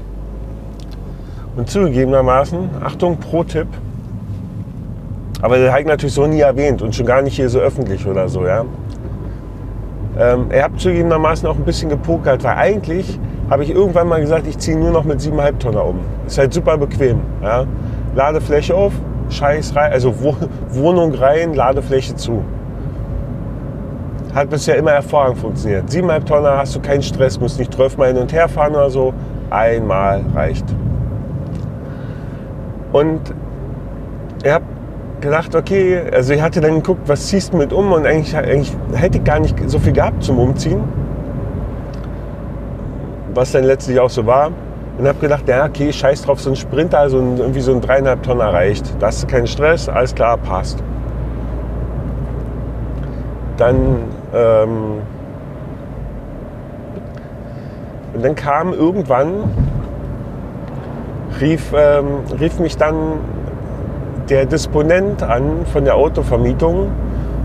Und 1.56 1.70
zugegebenermaßen, 1.70 2.70
Achtung, 2.82 3.18
Pro-Tipp. 3.18 3.68
Aber 5.40 5.58
der 5.58 5.72
hat 5.72 5.84
natürlich 5.84 6.14
so 6.14 6.26
nie 6.26 6.40
erwähnt 6.40 6.82
und 6.82 6.94
schon 6.94 7.06
gar 7.06 7.20
nicht 7.22 7.36
hier 7.36 7.48
so 7.48 7.58
öffentlich 7.58 8.06
oder 8.06 8.28
so, 8.28 8.46
ja. 8.46 8.64
Ähm, 10.18 10.46
er 10.50 10.64
hat 10.64 10.78
zugegebenermaßen 10.78 11.48
auch 11.48 11.56
ein 11.56 11.64
bisschen 11.64 11.88
gepokert, 11.88 12.44
weil 12.44 12.56
eigentlich 12.56 13.18
habe 13.52 13.64
ich 13.64 13.70
irgendwann 13.70 14.08
mal 14.08 14.18
gesagt, 14.18 14.46
ich 14.46 14.56
ziehe 14.56 14.78
nur 14.78 14.92
noch 14.92 15.04
mit 15.04 15.20
7,5 15.20 15.58
Tonner 15.58 15.84
um. 15.84 15.98
Ist 16.26 16.38
halt 16.38 16.54
super 16.54 16.78
bequem. 16.78 17.20
Ja? 17.42 17.66
Ladefläche 18.14 18.74
auf, 18.74 18.94
Scheiß 19.28 19.76
rein, 19.76 19.92
also 19.92 20.14
Wohnung 20.70 21.14
rein, 21.14 21.52
Ladefläche 21.52 22.16
zu. 22.16 22.42
Hat 24.34 24.48
bisher 24.48 24.76
immer 24.76 24.92
hervorragend 24.92 25.36
funktioniert. 25.36 25.90
7,5 25.90 26.24
Tonner 26.24 26.56
hast 26.56 26.74
du 26.74 26.80
keinen 26.80 27.02
Stress, 27.02 27.38
musst 27.38 27.58
nicht 27.58 27.74
12 27.74 27.98
Mal 27.98 28.08
hin 28.14 28.22
und 28.22 28.32
her 28.32 28.48
fahren 28.48 28.72
oder 28.72 28.88
so. 28.88 29.12
Einmal 29.50 30.22
reicht. 30.34 30.64
Und 32.90 33.20
ich 34.42 34.50
habe 34.50 34.64
gedacht, 35.20 35.54
okay, 35.54 36.00
also 36.10 36.32
ich 36.32 36.40
hatte 36.40 36.62
dann 36.62 36.76
geguckt, 36.76 37.02
was 37.06 37.26
ziehst 37.26 37.52
du 37.52 37.58
mit 37.58 37.74
um 37.74 37.92
und 37.92 38.06
eigentlich, 38.06 38.34
eigentlich 38.34 38.74
hätte 38.94 39.18
ich 39.18 39.24
gar 39.24 39.40
nicht 39.40 39.54
so 39.68 39.78
viel 39.78 39.92
gehabt 39.92 40.24
zum 40.24 40.38
Umziehen 40.38 41.01
was 43.34 43.52
dann 43.52 43.64
letztlich 43.64 43.98
auch 44.00 44.10
so 44.10 44.26
war. 44.26 44.50
Und 44.98 45.08
habe 45.08 45.18
gedacht, 45.18 45.48
ja, 45.48 45.64
okay, 45.64 45.92
scheiß 45.92 46.22
drauf, 46.22 46.40
so 46.40 46.50
ein 46.50 46.56
Sprinter, 46.56 46.98
also 46.98 47.16
irgendwie 47.16 47.60
so 47.60 47.72
ein 47.72 47.80
dreieinhalb 47.80 48.22
Tonner 48.22 48.52
reicht. 48.52 48.84
Das 49.00 49.18
ist 49.18 49.28
kein 49.28 49.46
Stress, 49.46 49.88
alles 49.88 50.14
klar, 50.14 50.36
passt. 50.36 50.82
Dann, 53.56 54.04
ähm, 54.34 54.98
und 58.14 58.24
dann 58.24 58.34
kam 58.34 58.74
irgendwann, 58.74 59.44
rief, 61.40 61.72
ähm, 61.74 62.20
rief 62.38 62.58
mich 62.58 62.76
dann 62.76 62.94
der 64.28 64.44
Disponent 64.44 65.22
an 65.22 65.64
von 65.72 65.84
der 65.84 65.96
Autovermietung 65.96 66.90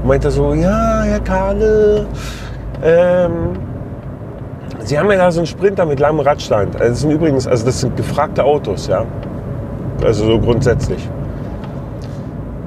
und 0.01 0.07
meinte 0.07 0.31
so, 0.31 0.53
ja, 0.53 1.03
Herr 1.03 1.19
Kahle, 1.21 2.05
ähm, 2.83 3.53
Sie 4.87 4.97
haben 4.97 5.11
ja 5.11 5.17
da 5.17 5.29
so 5.31 5.41
einen 5.41 5.47
Sprinter 5.47 5.85
mit 5.85 5.99
langem 5.99 6.21
Radstand. 6.21 6.77
Also 6.77 6.91
das 6.91 7.01
sind 7.01 7.11
übrigens, 7.11 7.45
also 7.45 7.65
das 7.65 7.81
sind 7.81 7.97
gefragte 7.97 8.41
Autos, 8.45 8.87
ja. 8.87 9.03
Also 10.01 10.25
so 10.25 10.39
grundsätzlich. 10.39 11.09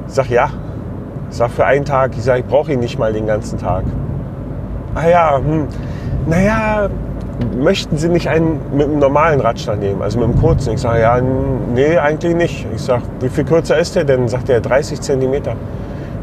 Ich 0.06 0.12
sag 0.12 0.28
ja. 0.28 0.50
Ich 1.30 1.38
sag 1.38 1.50
für 1.50 1.64
einen 1.64 1.86
Tag, 1.86 2.10
ich 2.18 2.22
sag, 2.22 2.40
ich 2.40 2.44
brauche 2.44 2.74
ihn 2.74 2.80
nicht 2.80 2.98
mal 2.98 3.14
den 3.14 3.26
ganzen 3.26 3.58
Tag. 3.58 3.84
Ah 4.94 5.08
ja, 5.08 5.38
hm, 5.38 5.66
naja, 6.26 6.90
möchten 7.56 7.96
Sie 7.96 8.10
nicht 8.10 8.28
einen 8.28 8.60
mit 8.70 8.88
einem 8.88 8.98
normalen 8.98 9.40
Radstand 9.40 9.80
nehmen, 9.80 10.02
also 10.02 10.18
mit 10.18 10.28
einem 10.28 10.38
kurzen? 10.38 10.74
Ich 10.74 10.82
sage, 10.82 11.00
ja, 11.00 11.18
nee, 11.74 11.96
eigentlich 11.96 12.36
nicht. 12.36 12.66
Ich 12.74 12.82
sage, 12.82 13.04
wie 13.20 13.30
viel 13.30 13.44
kürzer 13.44 13.78
ist 13.78 13.96
der 13.96 14.04
denn? 14.04 14.28
Sagt 14.28 14.50
er, 14.50 14.60
30 14.60 15.00
cm. 15.00 15.32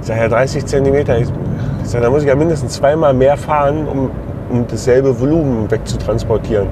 Ich 0.02 0.06
sage, 0.06 0.19
ja, 0.19 0.28
30 0.28 0.63
cm. 0.63 0.95
Ich 0.95 1.89
sage, 1.89 2.04
da 2.04 2.12
muss 2.12 2.22
ich 2.22 2.28
ja 2.28 2.36
mindestens 2.36 2.74
zweimal 2.74 3.15
mehr 3.15 3.36
fahren, 3.36 3.88
um 3.88 4.12
um 4.50 4.66
dasselbe 4.68 5.20
Volumen 5.20 5.70
wegzutransportieren. 5.70 6.68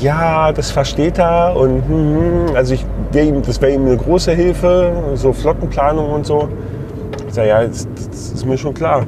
Ja, 0.00 0.52
das 0.52 0.70
versteht 0.70 1.18
er 1.18 1.56
und 1.56 1.82
hm, 1.88 2.48
hm 2.48 2.56
also 2.56 2.74
ich, 2.74 2.84
das 3.12 3.60
wäre 3.60 3.72
ihm 3.72 3.86
eine 3.86 3.96
große 3.96 4.32
Hilfe, 4.32 4.92
so 5.14 5.32
Flottenplanung 5.32 6.10
und 6.10 6.26
so. 6.26 6.48
Ich 7.26 7.34
sage, 7.34 7.48
ja, 7.48 7.64
das, 7.64 7.88
das, 7.94 8.32
ist 8.32 8.46
mir 8.46 8.56
schon 8.56 8.74
klar. 8.74 9.06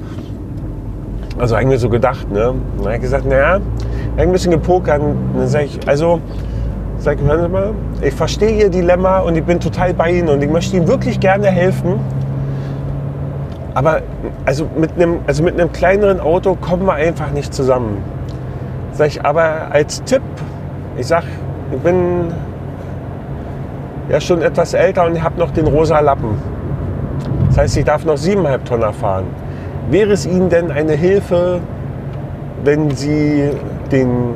Also 1.39 1.55
eigentlich 1.55 1.81
so 1.81 1.89
gedacht, 1.89 2.31
ne? 2.31 2.51
Und 2.51 2.85
dann 2.85 2.95
hat 2.95 3.01
gesagt, 3.01 3.27
naja, 3.27 3.61
ein 4.17 4.33
bisschen 4.33 4.51
gepokert. 4.51 5.01
Und 5.01 5.17
dann 5.37 5.49
sage 5.49 5.67
ich, 5.67 5.89
also, 5.89 6.21
sag 6.99 7.19
ich, 7.19 7.27
hören 7.27 7.43
Sie 7.43 7.49
mal, 7.49 7.75
ich 8.03 8.15
verstehe 8.15 8.51
Ihr 8.51 8.69
Dilemma 8.69 9.21
und 9.21 9.37
ich 9.37 9.45
bin 9.45 9.61
total 9.61 9.95
bei 9.95 10.11
Ihnen 10.11 10.29
und 10.29 10.43
ich 10.43 10.51
möchte 10.51 10.77
Ihnen 10.77 10.89
wirklich 10.89 11.21
gerne 11.21 11.47
helfen. 11.47 12.01
Aber 13.75 14.03
also 14.45 14.69
mit, 14.77 14.93
einem, 14.97 15.21
also 15.27 15.43
mit 15.43 15.55
einem 15.55 15.73
kleineren 15.73 16.21
Auto 16.21 16.57
kommen 16.57 16.87
wir 16.87 16.95
einfach 16.95 17.31
nicht 17.31 17.55
zusammen. 17.55 18.03
Sag 18.93 19.09
ich, 19.09 19.25
aber 19.25 19.69
als 19.71 20.03
Tipp, 20.05 20.23
ich 20.97 21.07
sag, 21.07 21.25
ich 21.73 21.79
bin 21.79 22.33
ja 24.09 24.21
schon 24.21 24.43
etwas 24.43 24.75
älter 24.75 25.07
und 25.07 25.15
ich 25.17 25.23
habe 25.23 25.39
noch 25.39 25.53
den 25.53 25.67
rosa 25.67 26.01
Lappen. 26.01 26.37
Das 27.49 27.59
heißt, 27.59 27.77
ich 27.77 27.85
darf 27.85 28.05
noch 28.05 28.17
7,5 28.17 28.65
Tonner 28.65 28.93
fahren. 28.93 29.27
Wäre 29.89 30.13
es 30.13 30.27
Ihnen 30.27 30.49
denn 30.49 30.71
eine 30.71 30.93
Hilfe, 30.93 31.61
wenn 32.65 32.91
Sie 32.91 33.51
den 33.93 34.35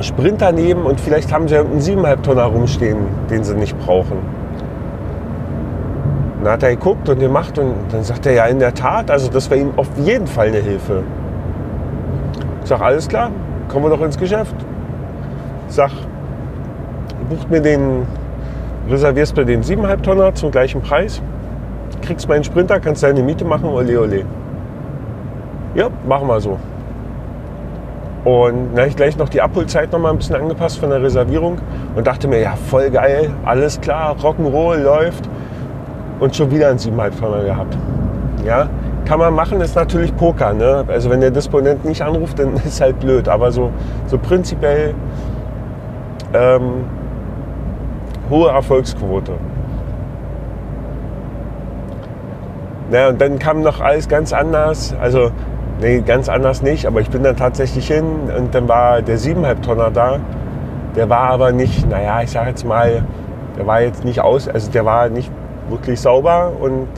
Sprinter 0.00 0.52
nehmen 0.52 0.84
und 0.84 1.00
vielleicht 1.00 1.32
haben 1.32 1.48
Sie 1.48 1.56
einen 1.56 1.80
7,5 1.80 2.22
Tonner 2.22 2.44
rumstehen, 2.44 2.98
den 3.30 3.44
Sie 3.44 3.54
nicht 3.54 3.78
brauchen? 3.78 4.35
Dann 6.46 6.52
hat 6.52 6.62
er 6.62 6.76
geguckt 6.76 7.08
und 7.08 7.18
gemacht 7.18 7.58
und 7.58 7.74
dann 7.90 8.04
sagt 8.04 8.24
er, 8.24 8.32
ja 8.32 8.44
in 8.44 8.60
der 8.60 8.72
Tat, 8.72 9.10
also 9.10 9.28
das 9.28 9.50
wäre 9.50 9.62
ihm 9.62 9.72
auf 9.76 9.88
jeden 9.98 10.28
Fall 10.28 10.46
eine 10.46 10.58
Hilfe. 10.58 11.02
Ich 12.62 12.68
sage, 12.68 12.84
alles 12.84 13.08
klar, 13.08 13.32
kommen 13.66 13.86
wir 13.86 13.90
doch 13.90 14.00
ins 14.00 14.16
Geschäft. 14.16 14.54
Ich 15.68 15.74
sage, 15.74 15.94
bucht 17.28 17.50
mir 17.50 17.60
den, 17.60 18.06
reservierst 18.88 19.36
mir 19.36 19.44
den 19.44 19.64
7,5 19.64 20.02
Tonner 20.02 20.34
zum 20.34 20.52
gleichen 20.52 20.82
Preis, 20.82 21.20
kriegst 22.02 22.28
meinen 22.28 22.44
Sprinter, 22.44 22.78
kannst 22.78 23.02
deine 23.02 23.24
Miete 23.24 23.44
machen, 23.44 23.68
ole 23.68 24.00
ole. 24.00 24.24
Ja, 25.74 25.88
machen 26.06 26.28
wir 26.28 26.38
so. 26.38 26.60
Und 28.24 28.68
dann 28.70 28.78
habe 28.78 28.88
ich 28.88 28.96
gleich 28.96 29.16
noch 29.16 29.28
die 29.28 29.42
Abholzeit 29.42 29.90
noch 29.90 29.98
mal 29.98 30.10
ein 30.10 30.18
bisschen 30.18 30.36
angepasst 30.36 30.78
von 30.78 30.90
der 30.90 31.02
Reservierung 31.02 31.58
und 31.96 32.06
dachte 32.06 32.28
mir, 32.28 32.38
ja, 32.38 32.54
voll 32.54 32.90
geil, 32.90 33.30
alles 33.44 33.80
klar, 33.80 34.14
Rock'n'Roll 34.22 34.76
läuft 34.76 35.28
und 36.20 36.34
schon 36.34 36.50
wieder 36.50 36.68
einen 36.68 36.78
7,5 36.78 37.20
Tonner 37.20 37.44
gehabt. 37.44 37.76
Ja, 38.44 38.68
kann 39.04 39.18
man 39.18 39.34
machen, 39.34 39.60
ist 39.60 39.76
natürlich 39.76 40.14
Poker. 40.16 40.52
Ne? 40.52 40.84
Also 40.88 41.10
wenn 41.10 41.20
der 41.20 41.30
Disponent 41.30 41.84
nicht 41.84 42.02
anruft, 42.02 42.38
dann 42.38 42.54
ist 42.64 42.80
halt 42.80 43.00
blöd. 43.00 43.28
Aber 43.28 43.52
so, 43.52 43.70
so 44.06 44.18
prinzipiell 44.18 44.94
ähm, 46.34 46.84
hohe 48.30 48.50
Erfolgsquote. 48.50 49.32
Naja, 52.90 53.08
und 53.08 53.20
dann 53.20 53.38
kam 53.38 53.62
noch 53.62 53.80
alles 53.80 54.08
ganz 54.08 54.32
anders. 54.32 54.94
Also, 55.00 55.30
nee, 55.80 56.00
ganz 56.00 56.28
anders 56.28 56.62
nicht, 56.62 56.86
aber 56.86 57.00
ich 57.00 57.10
bin 57.10 57.22
dann 57.22 57.36
tatsächlich 57.36 57.88
hin 57.88 58.04
und 58.36 58.54
dann 58.54 58.68
war 58.68 59.02
der 59.02 59.18
7,5 59.18 59.60
Tonner 59.60 59.90
da. 59.90 60.20
Der 60.94 61.08
war 61.08 61.30
aber 61.30 61.52
nicht, 61.52 61.88
naja, 61.88 62.22
ich 62.22 62.30
sag 62.30 62.46
jetzt 62.46 62.64
mal, 62.64 63.02
der 63.58 63.66
war 63.66 63.82
jetzt 63.82 64.04
nicht 64.04 64.20
aus, 64.20 64.48
also 64.48 64.70
der 64.70 64.84
war 64.84 65.08
nicht 65.08 65.30
wirklich 65.68 66.00
sauber 66.00 66.52
und 66.60 66.88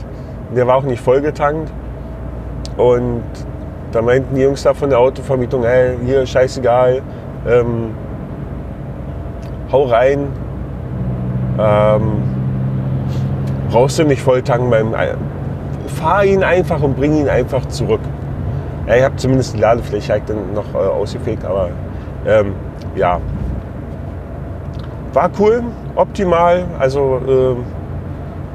der 0.55 0.67
war 0.67 0.77
auch 0.77 0.83
nicht 0.83 1.03
vollgetankt. 1.03 1.73
Und 2.77 3.25
da 3.93 4.03
meinten 4.03 4.35
die 4.35 4.43
Jungs 4.43 4.63
da 4.63 4.75
von 4.75 4.91
der 4.91 4.99
Autovermietung, 4.99 5.65
hey, 5.65 5.97
hier, 6.05 6.25
scheißegal, 6.27 7.03
ähm, 7.47 7.91
hau 9.73 9.85
rein, 9.85 10.29
ähm, 11.59 12.23
brauchst 13.71 13.99
du 13.99 14.05
nicht 14.05 14.23
volltanken 14.23 14.71
beim, 14.71 14.95
fahr 15.87 16.25
ihn 16.25 16.43
einfach 16.43 16.83
und 16.83 16.97
bring 16.97 17.15
ihn 17.17 17.29
einfach 17.29 17.67
zurück. 17.67 18.01
Ja, 18.87 18.97
ich 18.97 19.05
habe 19.05 19.17
zumindest 19.17 19.55
die 19.55 19.61
Ladefläche 19.61 20.21
dann 20.27 20.55
noch 20.55 20.75
äh, 20.75 20.79
ausgefegt, 20.79 21.45
aber 21.45 21.71
ähm, 22.27 22.55
ja, 22.95 23.21
war 25.13 25.31
cool, 25.39 25.63
optimal, 25.95 26.65
also 26.79 27.21
äh, 27.27 27.78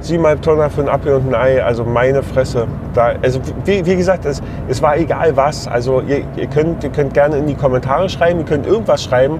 siebeneinhalb 0.03 0.41
Tonner 0.41 0.69
für 0.69 0.81
ein 0.81 0.89
Apfel 0.89 1.15
und 1.15 1.33
ein 1.33 1.35
Ei, 1.35 1.63
also 1.63 1.83
meine 1.85 2.23
Fresse. 2.23 2.67
Da, 2.93 3.13
also 3.21 3.39
wie, 3.65 3.85
wie 3.85 3.95
gesagt, 3.95 4.25
es, 4.25 4.41
es 4.67 4.81
war 4.81 4.97
egal 4.97 5.35
was. 5.35 5.67
Also 5.67 6.01
ihr, 6.01 6.23
ihr, 6.35 6.47
könnt, 6.47 6.83
ihr 6.83 6.89
könnt 6.89 7.13
gerne 7.13 7.37
in 7.37 7.47
die 7.47 7.55
Kommentare 7.55 8.09
schreiben, 8.09 8.39
ihr 8.39 8.45
könnt 8.45 8.67
irgendwas 8.67 9.03
schreiben. 9.03 9.39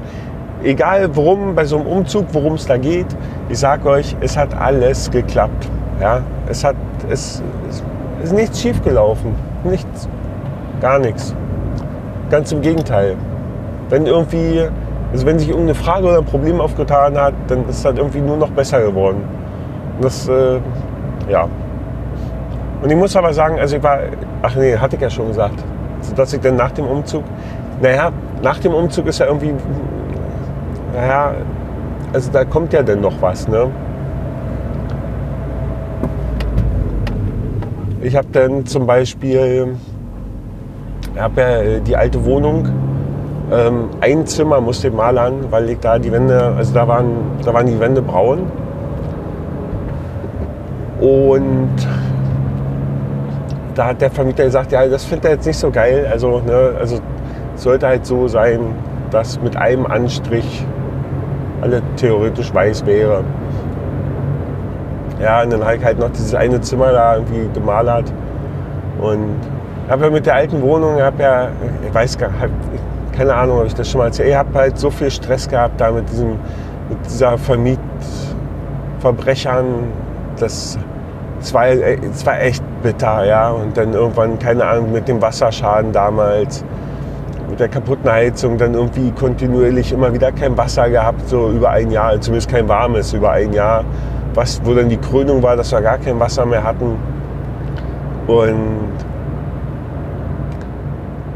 Egal 0.64 1.16
worum, 1.16 1.56
bei 1.56 1.66
so 1.66 1.78
einem 1.78 1.88
Umzug, 1.88 2.26
worum 2.32 2.54
es 2.54 2.66
da 2.66 2.78
geht. 2.78 3.08
Ich 3.50 3.60
sage 3.60 3.88
euch, 3.90 4.16
es 4.22 4.38
hat 4.38 4.56
alles 4.56 5.12
geklappt. 5.12 5.70
Ja, 6.00 6.22
es 6.48 6.64
hat, 6.64 6.76
es, 7.10 7.44
es 7.70 7.84
ist 8.24 8.34
nichts 8.34 8.62
schief 8.62 8.82
gelaufen. 8.84 9.36
Nichts. 9.64 10.08
Gar 10.82 11.00
nichts. 11.00 11.36
Ganz 12.30 12.52
im 12.52 12.62
Gegenteil. 12.62 13.16
Wenn 13.90 14.06
irgendwie 14.06 14.64
Also 15.12 15.28
wenn 15.28 15.38
sich 15.38 15.50
irgendeine 15.50 15.76
Frage 15.76 16.08
oder 16.08 16.18
ein 16.18 16.26
Problem 16.26 16.60
aufgetan 16.60 17.16
hat, 17.18 17.34
dann 17.48 17.70
ist 17.70 17.86
das 17.86 17.96
irgendwie 17.96 18.20
nur 18.22 18.36
noch 18.36 18.50
besser 18.50 18.82
geworden. 18.82 19.22
Das, 20.02 20.28
äh, 20.28 20.60
ja. 21.30 21.48
Und 22.82 22.90
ich 22.90 22.98
muss 22.98 23.16
aber 23.16 23.34
sagen, 23.34 23.60
also 23.60 23.78
ich 23.78 23.84
war, 23.84 24.00
ach 24.42 24.56
nee, 24.56 24.76
hatte 24.78 24.96
ich 24.96 25.02
ja 25.02 25.10
schon 25.10 25.28
gesagt, 25.28 25.64
dass 26.16 26.34
ich 26.34 26.42
dann 26.42 26.56
nach 26.56 26.72
dem 26.72 26.86
Umzug, 26.86 27.24
naja, 27.82 28.12
nach 28.42 28.60
dem 28.60 28.74
Umzug 28.74 29.08
ist 29.08 29.20
ja 29.20 29.28
irgendwie, 29.28 29.54
naja, 30.94 31.34
also 32.12 32.32
da 32.32 32.44
kommt 32.44 32.74
ja 32.74 32.84
dann 32.84 33.02
noch 33.02 33.22
was, 33.22 33.48
ne? 33.48 33.70
Ich 38.02 38.16
habe 38.18 38.28
dann 38.34 38.66
zum 38.66 38.86
Beispiel, 38.86 39.76
ich 41.16 41.22
habe 41.22 41.42
ja 41.42 41.80
die 41.80 41.96
alte 41.96 42.26
Wohnung, 42.26 42.68
ähm, 43.52 43.90
ein 44.02 44.26
Zimmer 44.26 44.60
musste 44.60 44.90
ich 44.90 44.94
malern, 44.94 45.46
weil 45.52 45.70
ich 45.70 45.80
da 45.80 46.00
die 46.00 46.12
Wände, 46.12 46.54
also 46.58 46.74
da 46.74 46.88
waren, 46.88 47.08
da 47.46 47.54
waren 47.54 47.66
die 47.66 47.80
Wände 47.80 48.02
braun. 48.02 48.52
Und 51.04 51.76
da 53.76 53.88
hat 53.88 54.02
der 54.02 54.10
Vermieter 54.10 54.46
gesagt, 54.46 54.72
ja, 54.72 54.88
das 54.88 55.04
findet 55.04 55.26
er 55.26 55.32
jetzt 55.32 55.46
nicht 55.46 55.60
so 55.60 55.70
geil. 55.70 56.08
Also, 56.10 56.40
ne, 56.40 56.76
also 56.80 57.00
sollte 57.56 57.88
halt 57.88 58.06
so 58.06 58.30
sein, 58.30 58.74
dass 59.12 59.42
mit 59.42 59.58
einem 59.58 59.86
Anstrich 59.86 60.66
alle 61.62 61.82
theoretisch 61.98 62.54
weiß 62.54 62.86
wäre. 62.86 63.26
Ja, 65.22 65.44
und 65.44 65.52
dann 65.52 65.66
habe 65.66 65.76
ich 65.76 65.84
halt 65.84 66.00
noch 66.00 66.12
dieses 66.12 66.34
eine 66.36 66.62
Zimmer 66.62 66.94
da 66.94 67.16
irgendwie 67.16 67.50
gemalert. 67.54 68.14
Und 69.02 69.36
habe 69.90 70.06
ja 70.06 70.10
mit 70.10 70.26
der 70.26 70.36
alten 70.36 70.62
Wohnung, 70.62 71.02
habe 71.02 71.22
ja, 71.22 71.50
ich 71.86 71.94
weiß 71.94 72.18
gar 72.18 72.30
nicht, 72.30 72.40
keine 73.12 73.36
Ahnung, 73.36 73.60
ob 73.60 73.66
ich 73.66 73.76
das 73.76 73.90
schon 73.90 74.00
mal 74.00 74.06
erzählt 74.06 74.34
habe, 74.34 74.48
ich 74.50 74.56
habe 74.56 74.58
halt 74.58 74.80
so 74.80 74.90
viel 74.90 75.12
Stress 75.12 75.50
gehabt 75.50 75.82
da 75.82 75.92
mit, 75.92 76.10
diesem, 76.10 76.40
mit 76.88 77.06
dieser 77.06 77.38
Vermietverbrechern. 77.38 79.66
Das, 80.40 80.80
war, 81.52 81.66
das 81.76 82.26
war 82.28 82.40
echt 82.40 82.64
bitter, 82.84 83.26
ja. 83.26 83.50
Und 83.50 83.76
dann 83.76 83.94
irgendwann, 83.94 84.38
keine 84.38 84.64
Ahnung, 84.66 84.92
mit 84.92 85.08
dem 85.08 85.20
Wasserschaden 85.20 85.92
damals, 85.92 86.64
mit 87.50 87.60
der 87.60 87.70
kaputten 87.70 88.12
Heizung, 88.12 88.60
dann 88.60 88.76
irgendwie 88.76 89.12
kontinuierlich 89.12 89.92
immer 89.92 90.14
wieder 90.14 90.32
kein 90.32 90.56
Wasser 90.56 90.90
gehabt, 90.90 91.28
so 91.28 91.50
über 91.50 91.72
ein 91.72 91.90
Jahr, 91.90 92.22
zumindest 92.22 92.52
kein 92.52 92.68
warmes 92.70 93.14
über 93.14 93.32
ein 93.32 93.52
Jahr. 93.52 93.84
Was, 94.36 94.62
wo 94.64 94.76
dann 94.76 94.90
die 94.90 94.98
Krönung 94.98 95.42
war, 95.42 95.56
dass 95.56 95.72
wir 95.72 95.82
gar 95.82 95.98
kein 95.98 96.20
Wasser 96.20 96.46
mehr 96.46 96.64
hatten. 96.64 96.98
Und 98.28 98.94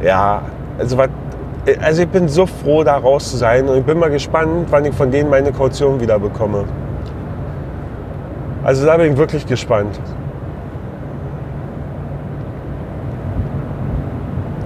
ja, 0.03 0.41
also 0.79 0.97
was 0.97 1.09
also 1.81 2.03
ich 2.03 2.07
bin 2.07 2.29
so 2.29 2.45
froh, 2.45 2.83
da 2.83 2.97
raus 2.97 3.31
zu 3.31 3.37
sein 3.37 3.67
und 3.67 3.77
ich 3.77 3.83
bin 3.83 3.99
mal 3.99 4.09
gespannt, 4.09 4.67
wann 4.69 4.85
ich 4.85 4.93
von 4.93 5.11
denen 5.11 5.29
meine 5.29 5.51
Kaution 5.51 5.99
wieder 5.99 6.17
bekomme. 6.17 6.63
Also 8.63 8.85
da 8.85 8.97
bin 8.97 9.13
ich 9.13 9.17
wirklich 9.17 9.45
gespannt. 9.45 9.99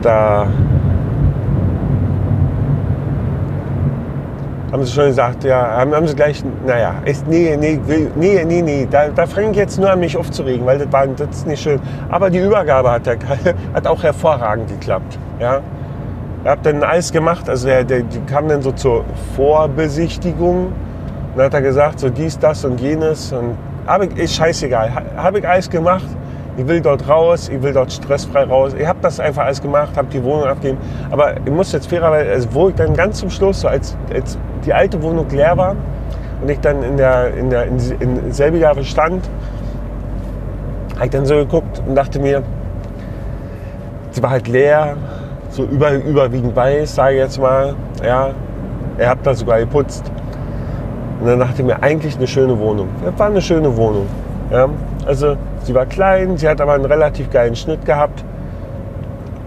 Da 0.01 0.47
haben 4.71 4.85
sie 4.85 4.93
schon 4.93 5.07
gesagt, 5.07 5.43
ja, 5.43 5.77
haben, 5.77 5.93
haben 5.93 6.07
sie 6.07 6.15
gleich, 6.15 6.43
naja, 6.65 6.95
ist, 7.05 7.27
nee, 7.27 7.57
nee, 7.57 7.79
nee, 8.15 8.43
nee, 8.45 8.61
nee, 8.61 8.87
da, 8.89 9.09
da 9.09 9.27
fange 9.27 9.51
ich 9.51 9.57
jetzt 9.57 9.77
nur 9.77 9.91
an 9.91 9.99
mich 9.99 10.15
aufzuregen, 10.15 10.65
weil 10.65 10.79
das, 10.79 10.91
war, 10.91 11.07
das 11.07 11.29
ist 11.29 11.47
nicht 11.47 11.61
schön. 11.61 11.79
Aber 12.09 12.29
die 12.29 12.39
Übergabe 12.39 12.89
hat, 12.89 13.07
hat 13.73 13.87
auch 13.87 14.01
hervorragend 14.01 14.69
geklappt. 14.69 15.19
Ja? 15.39 15.59
Ich 16.43 16.49
habe 16.49 16.61
dann 16.63 16.83
alles 16.83 17.11
gemacht. 17.11 17.49
Also 17.49 17.67
der, 17.67 17.83
der, 17.83 18.01
die 18.01 18.19
kam 18.21 18.47
dann 18.47 18.61
so 18.61 18.71
zur 18.71 19.03
Vorbesichtigung. 19.35 20.71
Dann 21.35 21.45
hat 21.45 21.53
er 21.53 21.61
gesagt, 21.61 21.99
so 21.99 22.09
dies, 22.09 22.39
das 22.39 22.65
und 22.65 22.79
jenes. 22.81 23.31
Und 23.31 23.57
hab 23.87 24.03
ich, 24.03 24.17
ist 24.17 24.35
scheißegal. 24.35 24.91
Habe 25.17 25.39
ich 25.39 25.47
alles 25.47 25.69
gemacht. 25.69 26.05
Ich 26.57 26.67
will 26.67 26.81
dort 26.81 27.07
raus, 27.07 27.49
ich 27.49 27.61
will 27.61 27.73
dort 27.73 27.91
stressfrei 27.91 28.43
raus. 28.43 28.75
Ich 28.77 28.85
habe 28.85 28.99
das 29.01 29.19
einfach 29.19 29.45
alles 29.45 29.61
gemacht, 29.61 29.95
habe 29.95 30.09
die 30.09 30.21
Wohnung 30.23 30.43
abgegeben. 30.43 30.79
Aber 31.09 31.37
ich 31.37 31.51
muss 31.51 31.71
jetzt 31.71 31.87
fairerweise, 31.87 32.29
also 32.29 32.53
wo 32.53 32.69
ich 32.69 32.75
dann 32.75 32.93
ganz 32.93 33.19
zum 33.19 33.29
Schluss, 33.29 33.61
so 33.61 33.69
als, 33.69 33.95
als 34.13 34.37
die 34.65 34.73
alte 34.73 35.01
Wohnung 35.01 35.29
leer 35.29 35.55
war 35.55 35.75
und 36.41 36.49
ich 36.49 36.59
dann 36.59 36.83
in 36.83 36.97
der, 36.97 37.33
in 37.35 37.49
der 37.49 37.65
in, 37.65 37.79
in 37.99 38.31
selbiger 38.33 38.75
stand, 38.83 39.27
habe 40.95 41.05
ich 41.05 41.11
dann 41.11 41.25
so 41.25 41.35
geguckt 41.35 41.81
und 41.87 41.95
dachte 41.95 42.19
mir, 42.19 42.43
sie 44.11 44.21
war 44.21 44.31
halt 44.31 44.47
leer, 44.47 44.97
so 45.49 45.63
über, 45.63 45.93
überwiegend 45.93 46.55
weiß, 46.55 46.95
sage 46.95 47.15
ich 47.15 47.19
jetzt 47.21 47.39
mal. 47.39 47.75
Ja, 48.05 48.31
er 48.97 49.09
hat 49.09 49.19
da 49.23 49.33
sogar 49.33 49.59
geputzt. 49.59 50.11
Und 51.21 51.27
dann 51.27 51.39
dachte 51.39 51.61
ich 51.61 51.67
mir, 51.67 51.81
eigentlich 51.83 52.17
eine 52.17 52.25
schöne 52.25 52.57
Wohnung. 52.57 52.89
Das 53.05 53.17
war 53.19 53.27
eine 53.27 53.41
schöne 53.41 53.77
Wohnung. 53.77 54.07
Ja, 54.51 54.67
also 55.05 55.37
sie 55.63 55.73
war 55.73 55.85
klein, 55.85 56.35
sie 56.35 56.49
hat 56.49 56.59
aber 56.59 56.73
einen 56.73 56.85
relativ 56.85 57.29
geilen 57.29 57.55
Schnitt 57.55 57.85
gehabt. 57.85 58.25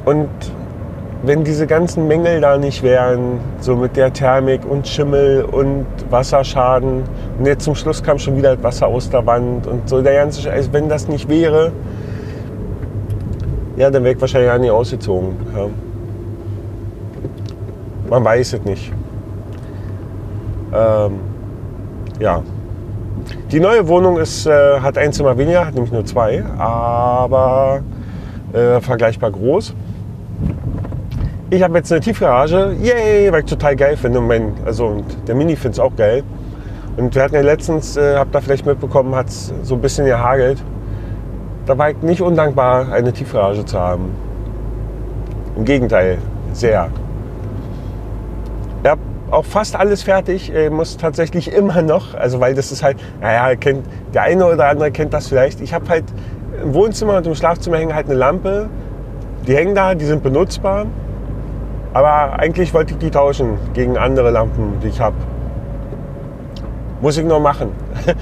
Und 0.04 0.28
wenn 1.24 1.42
diese 1.42 1.66
ganzen 1.66 2.06
Mängel 2.06 2.40
da 2.40 2.58
nicht 2.58 2.84
wären, 2.84 3.40
so 3.58 3.74
mit 3.74 3.96
der 3.96 4.12
Thermik 4.12 4.60
und 4.64 4.86
Schimmel 4.86 5.44
und 5.44 5.86
Wasserschaden, 6.10 7.02
und 7.38 7.46
jetzt 7.46 7.64
zum 7.64 7.74
Schluss 7.74 8.02
kam 8.02 8.18
schon 8.18 8.36
wieder 8.36 8.62
Wasser 8.62 8.86
aus 8.86 9.10
der 9.10 9.26
Wand 9.26 9.66
und 9.66 9.88
so 9.88 10.00
der 10.00 10.14
ganze 10.14 10.42
Scheiß, 10.42 10.72
wenn 10.72 10.88
das 10.88 11.08
nicht 11.08 11.28
wäre, 11.28 11.72
ja, 13.76 13.90
dann 13.90 14.04
wäre 14.04 14.14
ich 14.14 14.20
wahrscheinlich 14.20 14.50
gar 14.50 14.58
nicht 14.58 14.70
ausgezogen. 14.70 15.34
Ja. 15.56 15.66
Man 18.08 18.24
weiß 18.24 18.52
es 18.52 18.64
nicht. 18.64 18.92
Ähm, 20.72 21.33
ja. 22.20 22.42
Die 23.50 23.60
neue 23.60 23.86
Wohnung 23.88 24.18
ist, 24.18 24.46
äh, 24.46 24.80
hat 24.80 24.98
ein 24.98 25.12
Zimmer 25.12 25.36
weniger, 25.38 25.66
hat 25.66 25.74
nämlich 25.74 25.92
nur 25.92 26.04
zwei, 26.04 26.44
aber 26.58 27.80
äh, 28.52 28.80
vergleichbar 28.80 29.30
groß. 29.30 29.74
Ich 31.50 31.62
habe 31.62 31.76
jetzt 31.78 31.92
eine 31.92 32.00
Tiefgarage, 32.00 32.74
yay, 32.82 33.30
weil 33.30 33.40
ich 33.40 33.46
total 33.46 33.76
geil 33.76 33.96
finde. 33.96 34.20
mein, 34.20 34.54
also, 34.64 34.86
und 34.86 35.04
der 35.28 35.34
Mini 35.34 35.56
findet 35.56 35.74
es 35.74 35.80
auch 35.80 35.94
geil. 35.94 36.22
Und 36.96 37.14
wir 37.14 37.22
hatten 37.22 37.34
ja 37.34 37.42
letztens, 37.42 37.96
äh, 37.96 38.16
habt 38.16 38.34
ihr 38.34 38.40
vielleicht 38.40 38.66
mitbekommen, 38.66 39.14
hat 39.14 39.28
es 39.28 39.52
so 39.62 39.74
ein 39.74 39.80
bisschen 39.80 40.06
gehagelt. 40.06 40.62
Da 41.66 41.76
war 41.76 41.90
ich 41.90 41.96
nicht 42.02 42.20
undankbar, 42.20 42.92
eine 42.92 43.12
Tiefgarage 43.12 43.64
zu 43.64 43.78
haben. 43.78 44.10
Im 45.56 45.64
Gegenteil, 45.64 46.18
sehr 46.52 46.88
auch 49.34 49.44
fast 49.44 49.76
alles 49.76 50.02
fertig. 50.02 50.52
Ich 50.52 50.70
muss 50.70 50.96
tatsächlich 50.96 51.52
immer 51.52 51.82
noch, 51.82 52.14
also 52.14 52.40
weil 52.40 52.54
das 52.54 52.72
ist 52.72 52.82
halt, 52.82 52.96
naja, 53.20 53.54
kennt, 53.56 53.84
der 54.14 54.22
eine 54.22 54.46
oder 54.46 54.68
andere 54.68 54.90
kennt 54.90 55.12
das 55.12 55.28
vielleicht. 55.28 55.60
Ich 55.60 55.74
habe 55.74 55.88
halt 55.88 56.04
im 56.62 56.72
Wohnzimmer 56.72 57.18
und 57.18 57.26
im 57.26 57.34
Schlafzimmer 57.34 57.76
hängen 57.78 57.94
halt 57.94 58.06
eine 58.06 58.14
Lampe. 58.14 58.68
Die 59.46 59.54
hängen 59.54 59.74
da, 59.74 59.94
die 59.94 60.04
sind 60.04 60.22
benutzbar. 60.22 60.86
Aber 61.92 62.38
eigentlich 62.38 62.72
wollte 62.74 62.94
ich 62.94 62.98
die 62.98 63.10
tauschen 63.10 63.58
gegen 63.72 63.98
andere 63.98 64.30
Lampen, 64.30 64.80
die 64.82 64.88
ich 64.88 65.00
habe. 65.00 65.16
Muss 67.00 67.18
ich 67.18 67.24
noch 67.24 67.40
machen. 67.40 67.70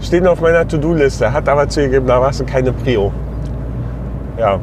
Steht 0.00 0.22
noch 0.22 0.32
auf 0.32 0.40
meiner 0.40 0.66
To-Do-Liste, 0.68 1.32
hat 1.32 1.48
aber 1.48 1.68
zugegebenermaßen 1.68 2.46
keine 2.46 2.72
Prio. 2.72 3.12
Ja, 4.38 4.60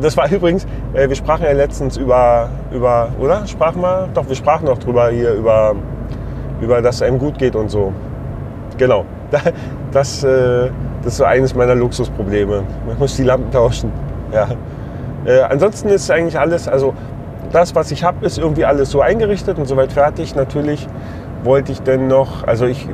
das 0.00 0.16
war 0.16 0.30
übrigens, 0.30 0.66
äh, 0.94 1.08
wir 1.08 1.16
sprachen 1.16 1.44
ja 1.44 1.52
letztens 1.52 1.96
über, 1.96 2.48
über, 2.72 3.08
oder? 3.18 3.46
Sprachen 3.46 3.80
wir? 3.80 4.08
Doch, 4.14 4.28
wir 4.28 4.36
sprachen 4.36 4.66
noch 4.66 4.78
drüber 4.78 5.10
hier, 5.10 5.32
über, 5.32 5.74
über 6.60 6.82
dass 6.82 6.96
es 6.96 7.02
einem 7.02 7.18
gut 7.18 7.38
geht 7.38 7.56
und 7.56 7.70
so. 7.70 7.92
Genau. 8.76 9.04
Das, 9.92 10.22
äh, 10.24 10.68
das 11.02 11.12
ist 11.12 11.16
so 11.18 11.24
eines 11.24 11.54
meiner 11.54 11.74
Luxusprobleme. 11.74 12.64
Man 12.86 12.98
muss 12.98 13.16
die 13.16 13.22
Lampen 13.22 13.50
tauschen. 13.50 13.90
Ja. 14.30 14.48
Äh, 15.24 15.40
ansonsten 15.40 15.88
ist 15.88 16.10
eigentlich 16.10 16.38
alles, 16.38 16.68
also 16.68 16.92
das, 17.50 17.74
was 17.74 17.90
ich 17.92 18.04
habe, 18.04 18.26
ist 18.26 18.36
irgendwie 18.36 18.66
alles 18.66 18.90
so 18.90 19.00
eingerichtet 19.00 19.58
und 19.58 19.66
soweit 19.66 19.92
fertig. 19.92 20.34
Natürlich 20.34 20.86
wollte 21.46 21.72
ich 21.72 21.80
denn 21.80 22.08
noch, 22.08 22.46
also 22.46 22.66
ich, 22.66 22.86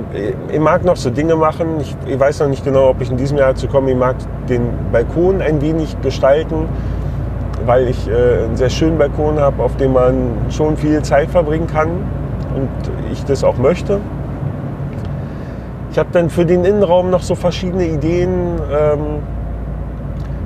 ich 0.49 0.61
mag 0.61 0.85
noch 0.85 0.97
so 0.97 1.11
Dinge 1.11 1.35
machen. 1.35 1.81
Ich, 1.81 1.97
ich, 2.07 2.21
weiß 2.21 2.39
noch 2.41 2.49
nicht 2.49 2.65
genau, 2.65 2.91
ob 2.91 3.01
ich 3.01 3.11
in 3.11 3.17
diesem 3.17 3.39
Jahr 3.39 3.57
zu 3.57 3.67
kommen. 3.67 3.89
Ich 3.89 3.97
mag 3.97 4.15
den 4.49 4.69
Balkon 4.93 5.43
ein 5.43 5.61
wenig 5.61 6.01
gestalten, 6.03 6.69
weil 7.67 7.89
ich 7.89 8.09
äh, 8.09 8.45
einen 8.45 8.57
sehr 8.57 8.71
schönen 8.71 8.99
Balkon 8.99 9.41
habe, 9.41 9.61
auf 9.61 9.77
dem 9.77 9.95
man 9.95 10.37
schon 10.51 10.77
viel 10.77 11.03
Zeit 11.03 11.31
verbringen 11.31 11.67
kann 11.67 11.89
und 12.55 12.69
ich 13.11 13.25
das 13.25 13.43
auch 13.43 13.57
möchte. 13.57 13.99
Ich 15.91 15.99
habe 15.99 16.11
dann 16.13 16.31
für 16.31 16.47
den 16.47 16.65
Innenraum 16.65 17.11
noch 17.11 17.23
so 17.23 17.35
verschiedene 17.35 17.87
Ideen, 17.87 18.61
ähm, 18.73 19.01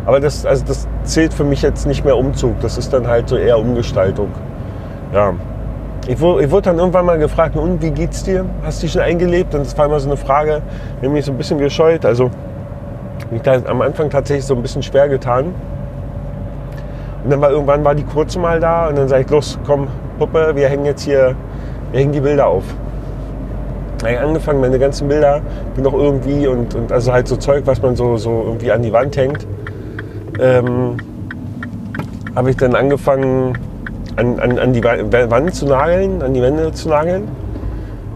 aber 0.07 0.21
das, 0.21 0.47
also 0.47 0.65
das 0.65 0.89
zählt 1.05 1.35
für 1.35 1.45
mich 1.45 1.63
jetzt 1.63 1.87
nicht 1.87 2.05
mehr 2.05 2.17
Umzug. 2.17 2.61
Das 2.61 2.79
ist 2.79 2.93
dann 2.93 3.07
halt 3.07 3.29
so 3.29 3.37
eher 3.37 3.59
Umgestaltung. 3.59 4.29
Ja. 5.13 5.35
Ich 6.09 6.21
wurde, 6.21 6.45
ich 6.45 6.51
wurde 6.51 6.63
dann 6.63 6.79
irgendwann 6.79 7.05
mal 7.05 7.19
gefragt, 7.19 7.57
und 7.57 7.83
wie 7.83 7.91
geht's 7.91 8.23
dir? 8.23 8.45
Hast 8.63 8.81
du 8.81 8.87
dich 8.87 8.93
schon 8.93 9.03
eingelebt? 9.03 9.55
Und 9.55 9.67
das 9.67 9.77
war 9.77 9.87
immer 9.87 9.99
so 9.99 10.09
eine 10.09 10.17
Frage, 10.17 10.63
die 11.03 11.09
mich 11.09 11.25
so 11.25 11.33
ein 11.33 11.39
bisschen 11.39 11.59
gescheut. 11.59 12.05
Also 12.05 12.31
mich 13.31 13.43
da 13.43 13.57
am 13.67 13.83
Anfang 13.83 14.09
tatsächlich 14.09 14.45
so 14.45 14.55
ein 14.55 14.63
bisschen 14.63 14.83
schwer 14.83 15.09
getan. 15.09 15.47
Und 17.25 17.31
dann 17.31 17.41
war 17.41 17.51
irgendwann 17.51 17.85
war 17.85 17.95
die 17.95 18.05
kurze 18.05 18.39
mal 18.39 18.61
da 18.61 18.89
und 18.89 18.97
dann 18.97 19.09
sage 19.09 19.25
ich, 19.25 19.31
los, 19.31 19.59
komm, 19.67 19.89
Puppe, 20.19 20.53
wir 20.55 20.69
hängen 20.69 20.85
jetzt 20.85 21.03
hier 21.03 21.35
Da 21.93 21.99
hängen 21.99 22.13
die 22.13 22.21
Bilder 22.21 22.47
auf. 22.47 22.63
Da 23.99 24.07
hab 24.07 24.13
ich 24.13 24.21
angefangen, 24.21 24.61
meine 24.61 24.79
ganzen 24.79 25.09
Bilder, 25.09 25.41
die 25.77 25.81
noch 25.81 25.95
irgendwie 25.95 26.47
und, 26.47 26.75
und 26.75 26.93
also 26.93 27.13
halt 27.13 27.27
so 27.27 27.37
Zeug, 27.37 27.63
was 27.67 27.83
man 27.83 27.97
so, 27.97 28.17
so 28.17 28.45
irgendwie 28.47 28.71
an 28.71 28.83
die 28.83 28.93
Wand 28.93 29.17
hängt, 29.17 29.47
ähm, 30.39 30.99
habe 32.35 32.51
ich 32.51 32.57
dann 32.57 32.75
angefangen, 32.77 33.59
an, 34.17 34.41
an, 34.41 34.59
an 34.59 34.73
die 34.73 34.83
Wand 34.83 35.55
zu 35.55 35.67
nageln, 35.67 36.23
an 36.23 36.35
die 36.35 36.43
Wände 36.43 36.73
zu 36.73 36.89
nageln. 36.89 37.25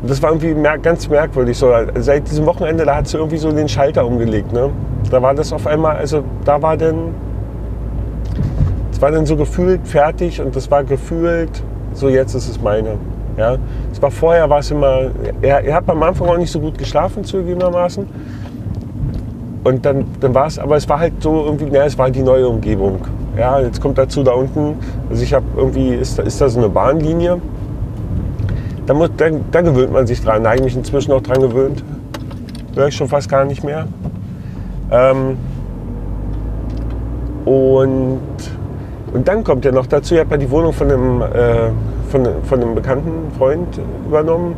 Und 0.03 0.11
das 0.11 0.23
war 0.23 0.31
irgendwie 0.31 0.55
mer 0.55 0.79
ganz 0.79 1.09
merkwürdig. 1.09 1.59
So, 1.59 1.71
seit 1.97 2.29
diesem 2.31 2.47
Wochenende, 2.47 2.85
da 2.85 2.97
hat 2.97 3.07
sie 3.07 3.19
irgendwie 3.19 3.37
so 3.37 3.53
den 3.53 3.69
Schalter 3.69 4.07
umgelegt. 4.07 4.53
Ne? 4.53 4.71
Da 5.11 5.21
war 5.21 5.35
das 5.35 5.53
auf 5.53 5.67
einmal, 5.67 5.97
also 5.97 6.25
da 6.45 6.61
war 6.63 6.77
dann, 6.77 7.15
es 8.93 9.03
war 9.03 9.11
dann 9.11 9.27
so 9.27 9.37
gefühlt 9.37 9.87
fertig 9.87 10.41
und 10.41 10.57
das 10.57 10.71
war 10.71 10.85
gefühlt, 10.85 11.63
so 11.93 12.09
jetzt 12.09 12.35
ist 12.35 12.49
es 12.49 12.61
meine. 12.61 12.97
Ja? 13.37 13.57
Es 13.93 14.01
war 14.01 14.11
vorher, 14.11 14.49
war 14.49 14.61
es 14.61 14.71
immer, 14.71 15.11
er, 15.43 15.65
er 15.65 15.75
hat 15.75 15.89
am 15.89 16.03
Anfang 16.03 16.29
auch 16.29 16.39
nicht 16.39 16.51
so 16.51 16.61
gut 16.61 16.79
geschlafen, 16.79 17.23
zugegebenermaßen. 17.23 18.07
Und 19.63 19.85
dann, 19.85 20.07
dann 20.21 20.35
war 20.35 20.47
es, 20.47 20.59
aber 20.59 20.77
es 20.77 20.89
war 20.89 20.99
halt 20.99 21.23
so 21.23 21.45
irgendwie, 21.45 21.67
naja, 21.67 21.85
es 21.85 21.99
war 21.99 22.11
die 22.11 22.23
neue 22.23 22.49
Umgebung. 22.49 23.01
Ja, 23.41 23.59
jetzt 23.59 23.81
kommt 23.81 23.97
dazu 23.97 24.23
da 24.23 24.33
unten, 24.33 24.75
also 25.09 25.23
ich 25.23 25.33
habe 25.33 25.47
irgendwie, 25.57 25.95
ist, 25.95 26.19
ist 26.19 26.43
da 26.43 26.51
so 26.51 26.59
eine 26.59 26.69
Bahnlinie. 26.69 27.41
Da, 28.85 28.93
muss, 28.93 29.09
da, 29.17 29.31
da 29.51 29.63
gewöhnt 29.63 29.95
man 29.95 30.07
sich 30.07 30.23
dran, 30.23 30.45
da 30.45 30.51
habe 30.51 30.59
ich 30.59 30.65
mich 30.65 30.77
inzwischen 30.77 31.11
auch 31.13 31.23
dran 31.23 31.41
gewöhnt. 31.41 31.83
Höre 32.75 32.89
ich 32.89 32.95
schon 32.95 33.09
fast 33.09 33.31
gar 33.31 33.47
nicht 33.47 33.65
mehr. 33.65 33.89
Ähm, 34.91 35.39
und, 37.47 38.21
und 39.15 39.27
dann 39.27 39.43
kommt 39.43 39.65
ja 39.65 39.73
noch 39.73 39.87
dazu, 39.87 40.13
ich 40.13 40.21
habe 40.21 40.33
ja 40.33 40.37
die 40.37 40.51
Wohnung 40.51 40.75
von 40.75 40.91
einem, 40.91 41.23
äh, 41.23 41.71
von, 42.11 42.29
von 42.43 42.61
einem 42.61 42.75
bekannten 42.75 43.33
Freund 43.39 43.81
übernommen. 44.07 44.55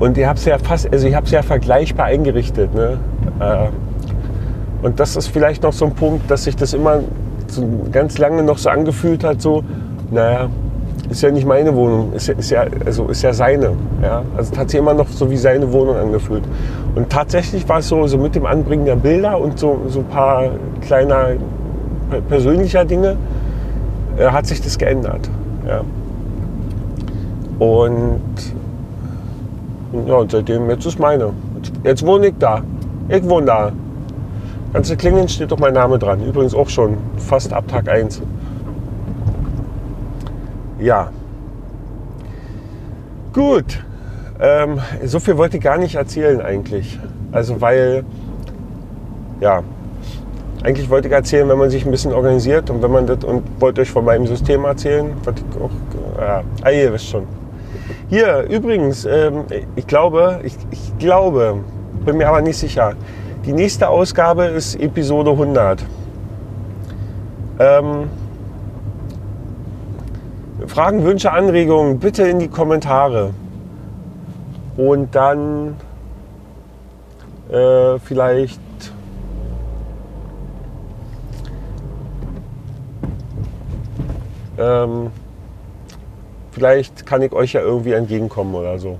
Und 0.00 0.16
ich 0.16 0.24
habe 0.24 0.38
es 0.38 0.46
ja 0.46 0.56
fast, 0.56 0.90
also 0.90 1.06
ich 1.06 1.14
habe 1.14 1.26
es 1.26 1.32
ja 1.32 1.42
vergleichbar 1.42 2.06
eingerichtet. 2.06 2.74
Ne? 2.74 2.98
Äh, 3.40 3.68
und 4.82 5.00
das 5.00 5.16
ist 5.16 5.28
vielleicht 5.28 5.62
noch 5.62 5.72
so 5.72 5.86
ein 5.86 5.94
Punkt, 5.94 6.30
dass 6.30 6.44
sich 6.44 6.56
das 6.56 6.74
immer 6.74 7.00
so 7.48 7.66
ganz 7.90 8.18
lange 8.18 8.42
noch 8.42 8.58
so 8.58 8.70
angefühlt 8.70 9.24
hat, 9.24 9.40
so, 9.40 9.64
naja, 10.10 10.48
ist 11.10 11.22
ja 11.22 11.30
nicht 11.30 11.46
meine 11.46 11.74
Wohnung, 11.74 12.12
ist 12.12 12.28
ja, 12.28 12.34
ist 12.34 12.50
ja, 12.50 12.64
also 12.84 13.06
ist 13.06 13.22
ja 13.22 13.32
seine. 13.32 13.72
Ja? 14.02 14.22
Also 14.36 14.56
hat 14.56 14.70
sich 14.70 14.78
immer 14.78 14.94
noch 14.94 15.08
so 15.08 15.30
wie 15.30 15.36
seine 15.36 15.72
Wohnung 15.72 15.96
angefühlt. 15.96 16.42
Und 16.94 17.10
tatsächlich 17.10 17.68
war 17.68 17.78
es 17.78 17.88
so, 17.88 18.06
so 18.06 18.18
mit 18.18 18.34
dem 18.34 18.44
Anbringen 18.44 18.84
der 18.84 18.96
Bilder 18.96 19.40
und 19.40 19.58
so, 19.58 19.80
so 19.88 20.00
ein 20.00 20.06
paar 20.06 20.50
kleiner 20.82 21.30
persönlicher 22.28 22.84
Dinge, 22.84 23.16
äh, 24.18 24.26
hat 24.26 24.46
sich 24.46 24.60
das 24.60 24.76
geändert. 24.76 25.30
Ja. 25.66 25.80
Und, 27.58 28.20
ja, 30.06 30.14
und 30.14 30.30
seitdem, 30.30 30.68
jetzt 30.70 30.86
ist 30.86 30.98
meine. 30.98 31.32
Jetzt, 31.56 31.72
jetzt 31.84 32.06
wohne 32.06 32.28
ich 32.28 32.34
da. 32.38 32.62
Ich 33.08 33.26
wohne 33.28 33.46
da. 33.46 33.72
Ganze 34.72 34.96
Klingeln 34.96 35.28
steht 35.28 35.50
doch 35.50 35.58
mein 35.58 35.72
Name 35.72 35.98
dran. 35.98 36.24
Übrigens 36.24 36.54
auch 36.54 36.68
schon 36.68 36.98
fast 37.16 37.52
ab 37.52 37.68
Tag 37.68 37.88
1. 37.88 38.20
Ja. 40.78 41.10
Gut. 43.32 43.82
Ähm, 44.40 44.78
so 45.04 45.20
viel 45.20 45.36
wollte 45.36 45.56
ich 45.56 45.62
gar 45.62 45.78
nicht 45.78 45.94
erzählen 45.94 46.40
eigentlich. 46.40 46.98
Also 47.32 47.60
weil, 47.60 48.04
ja, 49.40 49.62
eigentlich 50.62 50.90
wollte 50.90 51.08
ich 51.08 51.14
erzählen, 51.14 51.48
wenn 51.48 51.58
man 51.58 51.70
sich 51.70 51.84
ein 51.84 51.90
bisschen 51.90 52.12
organisiert 52.12 52.68
und 52.70 52.82
wenn 52.82 52.90
man 52.90 53.06
das 53.06 53.24
und 53.24 53.42
wollte 53.60 53.80
euch 53.80 53.90
von 53.90 54.04
meinem 54.04 54.26
System 54.26 54.64
erzählen, 54.64 55.12
was 55.24 55.34
ich 55.36 55.60
auch, 55.60 55.70
ja, 56.20 56.42
ah, 56.62 56.70
ihr 56.70 56.92
wisst 56.92 57.06
schon. 57.06 57.24
Hier, 58.08 58.42
übrigens, 58.48 59.04
ähm, 59.04 59.44
ich 59.76 59.86
glaube, 59.86 60.40
ich, 60.42 60.54
ich 60.70 60.98
glaube, 60.98 61.58
bin 62.04 62.16
mir 62.16 62.28
aber 62.28 62.40
nicht 62.40 62.56
sicher. 62.56 62.94
Die 63.44 63.52
nächste 63.52 63.88
Ausgabe 63.88 64.44
ist 64.44 64.74
Episode 64.76 65.30
100. 65.30 65.84
Ähm, 67.60 68.10
Fragen, 70.66 71.02
Wünsche, 71.04 71.32
Anregungen 71.32 71.98
bitte 71.98 72.28
in 72.28 72.38
die 72.40 72.48
Kommentare. 72.48 73.30
Und 74.76 75.14
dann 75.14 75.76
äh, 77.50 77.98
vielleicht 77.98 78.60
ähm, 84.58 85.10
vielleicht 86.52 87.06
kann 87.06 87.22
ich 87.22 87.32
euch 87.32 87.54
ja 87.54 87.60
irgendwie 87.60 87.92
entgegenkommen 87.92 88.54
oder 88.54 88.78
so. 88.78 88.98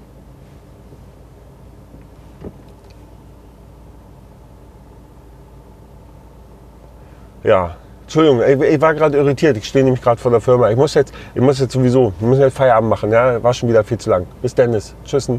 Ja, 7.44 7.76
Entschuldigung, 8.02 8.40
ich, 8.42 8.80
war 8.80 8.94
gerade 8.94 9.18
irritiert. 9.18 9.56
Ich 9.58 9.66
stehe 9.66 9.84
nämlich 9.84 10.02
gerade 10.02 10.18
vor 10.20 10.30
der 10.30 10.40
Firma. 10.40 10.70
Ich 10.70 10.76
muss 10.76 10.94
jetzt, 10.94 11.12
ich 11.34 11.42
muss 11.42 11.60
jetzt 11.60 11.72
sowieso, 11.72 12.12
wir 12.18 12.28
müssen 12.28 12.40
jetzt 12.40 12.56
Feierabend 12.56 12.88
machen. 12.88 13.12
Ja, 13.12 13.42
war 13.42 13.52
schon 13.52 13.68
wieder 13.68 13.84
viel 13.84 13.98
zu 13.98 14.08
lang. 14.08 14.26
Bis 14.40 14.54
Dennis. 14.54 14.94
Tschüssen. 15.04 15.38